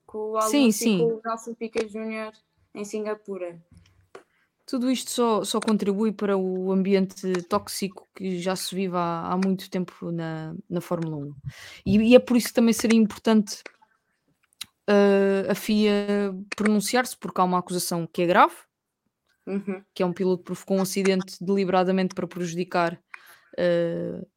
[0.06, 1.00] com o sim, sim.
[1.00, 2.34] com o Nelson Piquet Jr.
[2.74, 3.60] em Singapura.
[4.66, 9.38] Tudo isto só, só contribui para o ambiente tóxico que já se vive há, há
[9.38, 11.36] muito tempo na, na Fórmula 1.
[11.86, 13.62] E, e é por isso que também seria importante
[14.90, 18.56] uh, a FIA pronunciar-se, porque há uma acusação que é grave,
[19.46, 19.84] uhum.
[19.94, 23.00] que é um piloto que provocou um acidente deliberadamente para prejudicar
[23.60, 24.28] uh,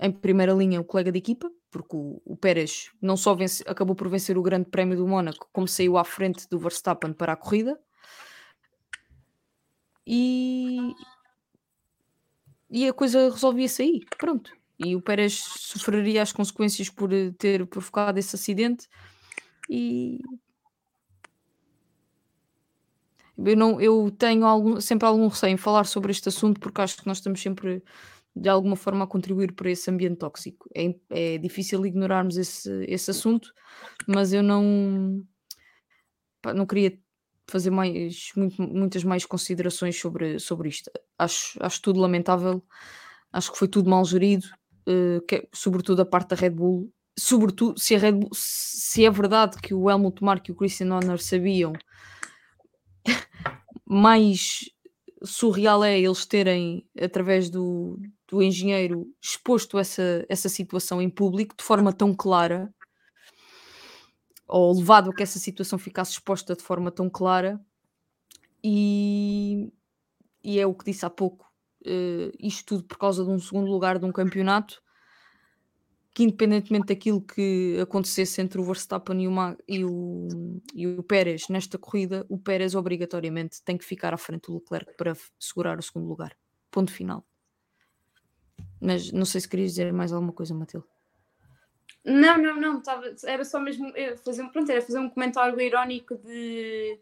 [0.00, 3.94] em primeira linha o colega de equipa, porque o, o Pérez não só vence, acabou
[3.94, 7.36] por vencer o Grande Prémio do Mónaco, como saiu à frente do Verstappen para a
[7.36, 7.78] corrida.
[10.10, 10.94] E,
[12.70, 14.52] e a coisa resolvia-se aí, pronto.
[14.78, 18.88] E o Pérez sofreria as consequências por ter provocado esse acidente.
[19.68, 20.20] E
[23.36, 26.96] eu, não, eu tenho algum, sempre algum receio em falar sobre este assunto porque acho
[26.96, 27.82] que nós estamos sempre
[28.34, 30.68] de alguma forma a contribuir para esse ambiente tóxico.
[30.74, 33.52] É, é difícil ignorarmos esse, esse assunto,
[34.06, 35.24] mas eu não,
[36.54, 36.98] não queria
[37.48, 40.90] fazer mais, muito, muitas mais considerações sobre, sobre isto.
[41.18, 42.62] Acho, acho tudo lamentável,
[43.32, 44.46] acho que foi tudo mal gerido,
[44.88, 46.92] uh, que, sobretudo a parte da Red Bull.
[47.18, 50.94] Sobretudo, se, a Red Bull, se é verdade que o Helmut Marko e o Christian
[50.94, 51.72] Horner sabiam,
[53.84, 54.70] mais
[55.24, 57.98] surreal é eles terem, através do,
[58.30, 62.72] do engenheiro, exposto essa, essa situação em público de forma tão clara,
[64.48, 67.60] ou levado a que essa situação ficasse exposta de forma tão clara,
[68.64, 69.72] e,
[70.42, 71.46] e é o que disse há pouco,
[71.86, 74.82] uh, isto tudo por causa de um segundo lugar de um campeonato
[76.18, 80.28] que independentemente daquilo que acontecesse entre o Verstappen e o, e o,
[80.74, 84.96] e o Pérez nesta corrida, o Pérez obrigatoriamente tem que ficar à frente do Leclerc
[84.96, 86.36] para segurar o segundo lugar.
[86.72, 87.24] Ponto final.
[88.80, 90.88] Mas não sei se querias dizer mais alguma coisa, Matilde.
[92.08, 93.92] Não, não, não, tava, era só mesmo
[94.24, 96.98] fazer, pronto, era fazer um comentário irónico de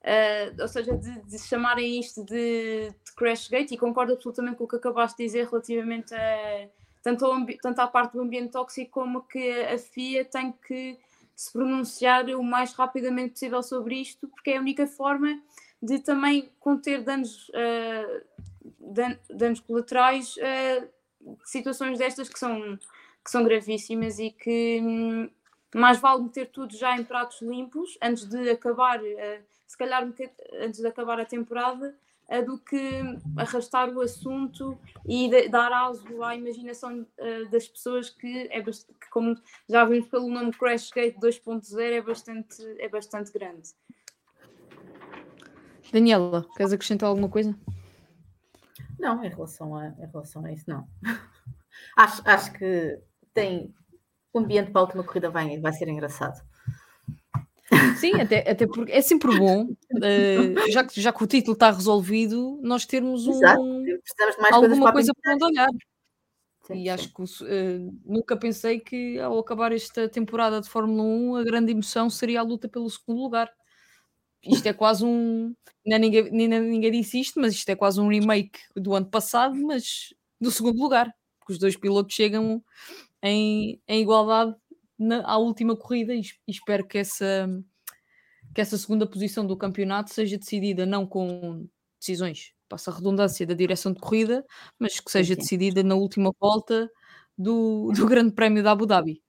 [0.00, 4.64] Uh, ou seja, de, de, chamarem isto de, de crash gate, e concordo absolutamente com
[4.64, 6.68] o que acabaste de dizer relativamente a
[7.02, 10.98] tanto, ao, tanto à parte do ambiente tóxico como que a FIA tem que
[11.34, 15.40] se pronunciar o mais rapidamente possível sobre isto, porque é a única forma
[15.82, 18.22] de também conter danos, uh,
[18.78, 20.88] dan danos colaterais, uh,
[21.44, 22.78] situações destas que são,
[23.24, 25.30] que são gravíssimas e que hum,
[25.74, 30.02] mais vale meter tudo já em pratos limpos antes de acabar, uh, se calhar
[30.60, 31.94] antes de acabar a temporada,
[32.28, 33.00] uh, do que
[33.36, 39.10] arrastar o assunto e de, dar aso à imaginação uh, das pessoas que é que
[39.10, 39.36] como
[39.68, 43.70] já vimos pelo nome Crash Gate 2.0 é bastante, é bastante grande.
[45.92, 47.56] Daniela, queres acrescentar alguma coisa?
[48.98, 50.86] Não, em relação a, em relação a isso, não.
[51.96, 53.00] acho, acho que
[53.34, 53.74] tem
[54.32, 56.40] o ambiente para a última corrida vai, vai ser engraçado.
[57.98, 61.70] Sim, até, até porque é sempre bom, uh, já, que, já que o título está
[61.70, 63.40] resolvido, nós termos um,
[64.52, 65.68] alguma coisa para onde olhar.
[66.66, 66.88] Sim, e sim.
[66.88, 71.72] acho que uh, nunca pensei que ao acabar esta temporada de Fórmula 1 a grande
[71.72, 73.50] emoção seria a luta pelo segundo lugar.
[74.42, 75.54] Isto é quase um.
[75.84, 79.54] Nem ninguém, nem ninguém disse isto, mas isto é quase um remake do ano passado,
[79.54, 81.12] mas do segundo lugar.
[81.38, 82.62] Porque os dois pilotos chegam
[83.22, 84.54] em, em igualdade
[84.98, 87.48] na, à última corrida e, e espero que essa,
[88.54, 91.66] que essa segunda posição do campeonato seja decidida não com
[91.98, 94.44] decisões, passa a redundância da direção de corrida,
[94.78, 96.90] mas que seja decidida na última volta
[97.36, 99.22] do, do Grande Prémio da Abu Dhabi.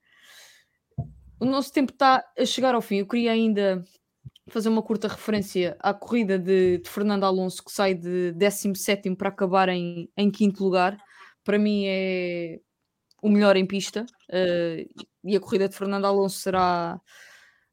[1.40, 2.98] O nosso tempo está a chegar ao fim.
[2.98, 3.82] Eu queria ainda
[4.48, 9.28] fazer uma curta referência à corrida de, de Fernando Alonso, que sai de 17 para
[9.28, 10.96] acabar em, em quinto lugar.
[11.42, 12.60] Para mim é
[13.22, 17.00] o melhor em pista uh, e a corrida de Fernando Alonso será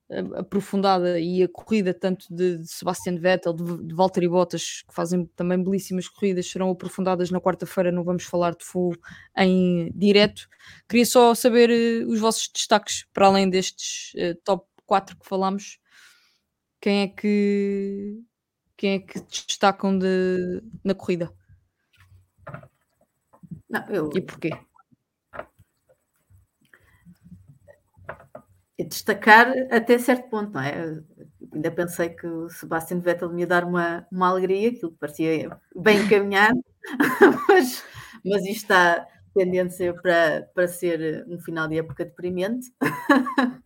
[0.09, 4.93] uh, aprofundada e a corrida tanto de, de Sebastian Vettel, de, de Valtteri Bottas, que
[4.93, 8.95] fazem também belíssimas corridas, serão aprofundadas na quarta-feira, não vamos falar de full
[9.35, 10.47] em direto.
[10.87, 14.13] Queria só saber uh, os vossos destaques, para além destes
[14.45, 15.79] top 4 que falámos,
[16.79, 18.23] quem é que
[18.77, 21.33] quem é que destacam de, na corrida?
[23.69, 24.09] Não, eu...
[24.15, 24.51] E porquê?
[28.85, 31.01] Destacar até certo ponto, não é?
[31.53, 36.01] Ainda pensei que o Sebastian Vettel me ia dar uma, uma alegria, aquilo parecia bem
[36.01, 36.63] encaminhado,
[37.49, 37.83] mas,
[38.23, 42.69] mas isto está tendência para, para ser um final de época deprimente.
[42.81, 43.59] uh,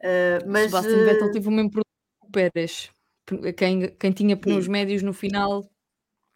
[0.46, 1.84] mas, Sebastian Vettel teve o mesmo problema
[2.20, 2.90] com o Pérez,
[3.56, 4.70] quem, quem tinha pneus sim.
[4.70, 5.70] médios no final.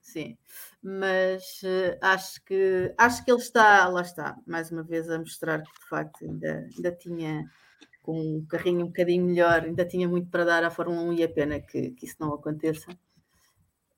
[0.01, 0.37] Sim,
[0.83, 5.62] mas uh, acho que acho que ele está, lá está, mais uma vez a mostrar
[5.62, 7.45] que de facto ainda, ainda tinha
[8.03, 11.23] com um carrinho um bocadinho melhor, ainda tinha muito para dar à Fórmula 1 e
[11.23, 12.91] a pena que, que isso não aconteça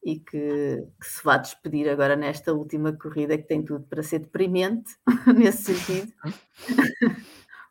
[0.05, 4.19] e que, que, se vá despedir agora nesta última corrida que tem tudo para ser
[4.19, 4.95] deprimente
[5.35, 6.13] nesse sentido.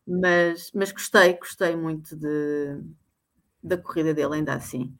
[0.05, 2.81] mas, mas gostei, gostei muito de,
[3.61, 4.97] da corrida dele ainda assim.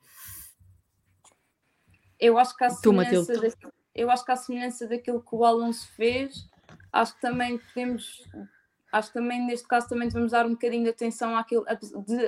[2.20, 3.50] Eu acho que a semelhança, da,
[3.96, 6.48] eu acho que a semelhança daquilo que o Alonso fez,
[6.92, 8.24] acho que também podemos
[8.94, 11.66] acho que também neste caso também devemos dar um bocadinho de atenção àquilo,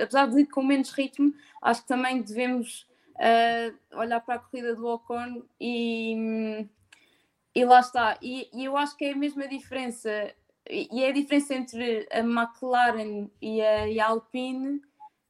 [0.02, 4.84] apesar de com menos ritmo, acho que também devemos uh, olhar para a corrida do
[4.84, 6.66] Ocon e,
[7.54, 8.18] e lá está.
[8.20, 10.10] E, e, eu acho que é a mesma diferença,
[10.68, 14.82] e é a diferença entre a McLaren e a, e a Alpine.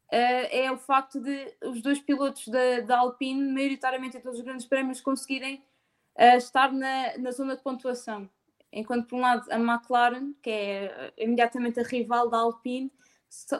[0.06, 4.44] Uh, é o facto de os dois pilotos da, da Alpine, maioritariamente em todos os
[4.44, 5.56] grandes prémios, conseguirem
[6.16, 8.30] uh, estar na, na zona de pontuação
[8.76, 12.92] enquanto por um lado a McLaren, que é eh, imediatamente a rival da Alpine,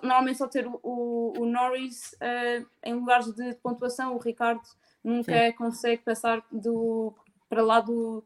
[0.03, 4.62] normalmente só ter o, o, Norris uh, em lugares de, pontuação, o Ricardo
[5.03, 5.53] nunca Sim.
[5.53, 7.14] consegue passar do,
[7.49, 8.23] para lá do.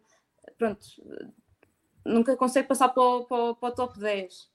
[0.59, 0.84] Pronto,
[2.05, 4.43] nunca consegue passar para o, para, para o top 10.
[4.43, 4.49] Uh,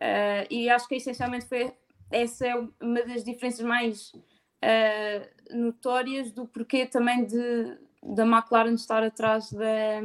[0.00, 1.72] eh, e acho que essencialmente foi,
[2.10, 9.02] essa é uma das diferenças mais uh, notórias do porquê também de, da McLaren estar
[9.02, 10.02] atrás da.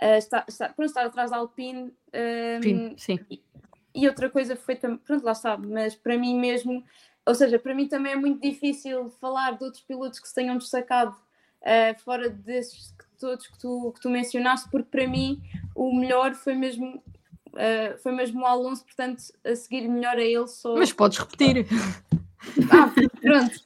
[0.00, 1.92] Uh, está, está, pronto, estar atrás da Alpine.
[2.14, 3.18] Um, sim.
[3.30, 3.42] E,
[3.94, 6.84] e, outra coisa foi também, pronto, lá está, mas para mim mesmo,
[7.26, 10.56] ou seja, para mim também é muito difícil falar de outros pilotos que se tenham
[10.56, 11.16] destacado
[11.62, 15.42] uh, fora desses que, todos que tu, que tu mencionaste, porque para mim
[15.74, 17.02] o melhor foi mesmo.
[17.48, 20.76] Uh, foi mesmo o Alonso, portanto, a seguir melhor a ele só.
[20.76, 21.66] Mas podes repetir.
[22.70, 22.90] Ah,
[23.20, 23.60] pronto.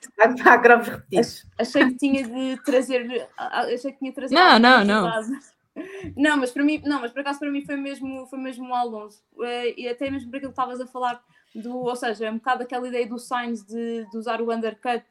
[0.45, 1.47] Há gravos repetidos.
[1.59, 3.29] Achei que tinha de trazer.
[3.37, 4.35] Achei que tinha de trazer.
[4.35, 5.11] Não, não, não.
[6.17, 9.23] Não, mas para mim, não, mas por acaso para mim foi mesmo, foi mesmo Alonso.
[9.43, 11.23] Eh, e até mesmo para aquilo que estavas a falar
[11.55, 15.05] do, ou seja, é um bocado aquela ideia do Sainz de, de usar o undercut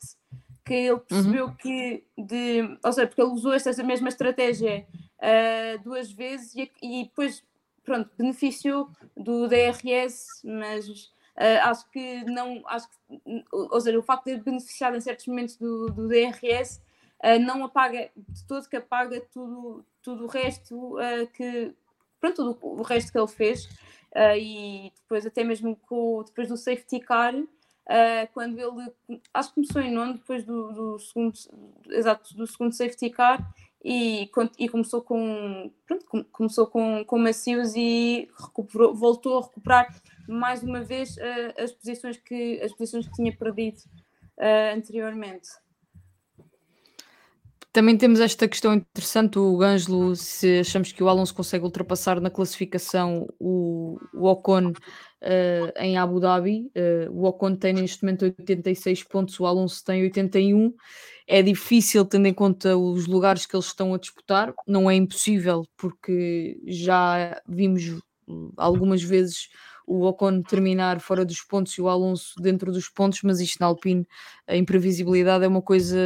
[0.65, 1.55] que ele percebeu uhum.
[1.55, 4.87] que, de, ou seja, porque ele usou esta mesma estratégia
[5.17, 7.43] uh, duas vezes e, e, depois,
[7.83, 14.25] pronto, beneficiou do DRS, mas uh, acho que não, acho que, ou seja, o facto
[14.25, 16.77] de ter beneficiado em certos momentos do, do DRS
[17.23, 20.95] uh, não apaga de todo que apaga tudo, tudo o resto
[21.33, 21.73] que,
[22.19, 23.69] pronto, tudo o resto que ele fez
[24.37, 27.33] e depois até mesmo com, depois do safety car
[27.91, 28.93] Uh, quando ele
[29.33, 31.33] acho que começou em nono depois do, do, segundo
[31.89, 34.29] exato do segundo safety car e,
[34.59, 40.81] e começou com pronto, começou com, com macios e recuperou, voltou a recuperar mais uma
[40.83, 43.79] vez uh, as posições que as posições que tinha perdido
[44.37, 45.49] uh, anteriormente
[47.73, 52.29] também temos esta questão interessante, o Ângelo, se achamos que o Alonso consegue ultrapassar na
[52.29, 56.69] classificação o, o Ocon uh, em Abu Dhabi.
[56.75, 60.73] Uh, o Ocon tem neste momento 86 pontos, o Alonso tem 81.
[61.25, 65.63] É difícil tendo em conta os lugares que eles estão a disputar, não é impossível,
[65.77, 68.01] porque já vimos
[68.57, 69.47] algumas vezes
[69.85, 73.67] o Ocon terminar fora dos pontos e o Alonso dentro dos pontos, mas isto na
[73.67, 74.07] Alpine,
[74.47, 75.97] a imprevisibilidade é uma coisa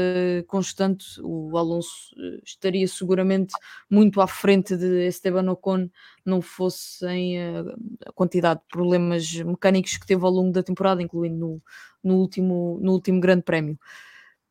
[0.48, 1.06] constante.
[1.22, 3.54] O Alonso eh, estaria seguramente
[3.90, 5.90] muito à frente de Esteban Ocon,
[6.26, 7.62] não fossem a,
[8.08, 11.62] a quantidade de problemas mecânicos que teve ao longo da temporada, incluindo no,
[12.04, 13.80] no, último, no último Grande Prémio.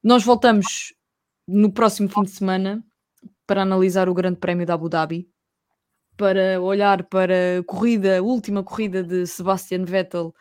[0.02, 0.94] Nós voltamos
[1.46, 2.84] no próximo fim de semana
[3.46, 5.28] para analisar o Grande Prémio da Abu Dhabi
[6.16, 10.34] para olhar para a corrida, a última corrida de Sebastian Vettel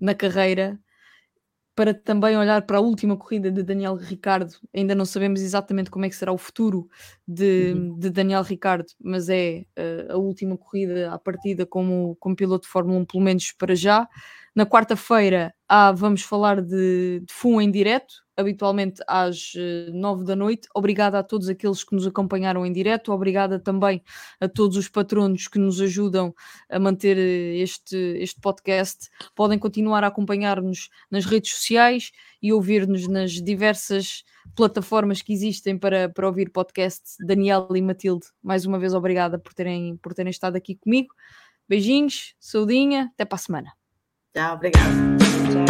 [0.00, 0.78] na carreira,
[1.74, 4.52] para também olhar para a última corrida de Daniel Ricardo.
[4.74, 6.88] Ainda não sabemos exatamente como é que será o futuro
[7.26, 7.98] de, uhum.
[7.98, 12.72] de Daniel Ricardo, mas é uh, a última corrida à partida como, como piloto de
[12.72, 14.08] Fórmula 1, pelo menos para já.
[14.56, 20.34] Na quarta-feira ah, vamos falar de, de FUM em direto, habitualmente às uh, nove da
[20.34, 20.66] noite.
[20.74, 24.02] Obrigada a todos aqueles que nos acompanharam em direto, obrigada também
[24.40, 26.34] a todos os patronos que nos ajudam
[26.70, 29.10] a manter eh, este, este podcast.
[29.34, 34.24] Podem continuar a acompanhar-nos nas redes sociais e ouvir-nos nas diversas
[34.56, 37.02] plataformas que existem para, para ouvir podcast.
[37.20, 41.14] Daniel e Matilde, mais uma vez obrigada por terem, por terem estado aqui comigo.
[41.68, 43.77] Beijinhos, saudinha, até para a semana.
[44.38, 44.94] Tchau, obrigada.
[45.50, 45.67] Tchau.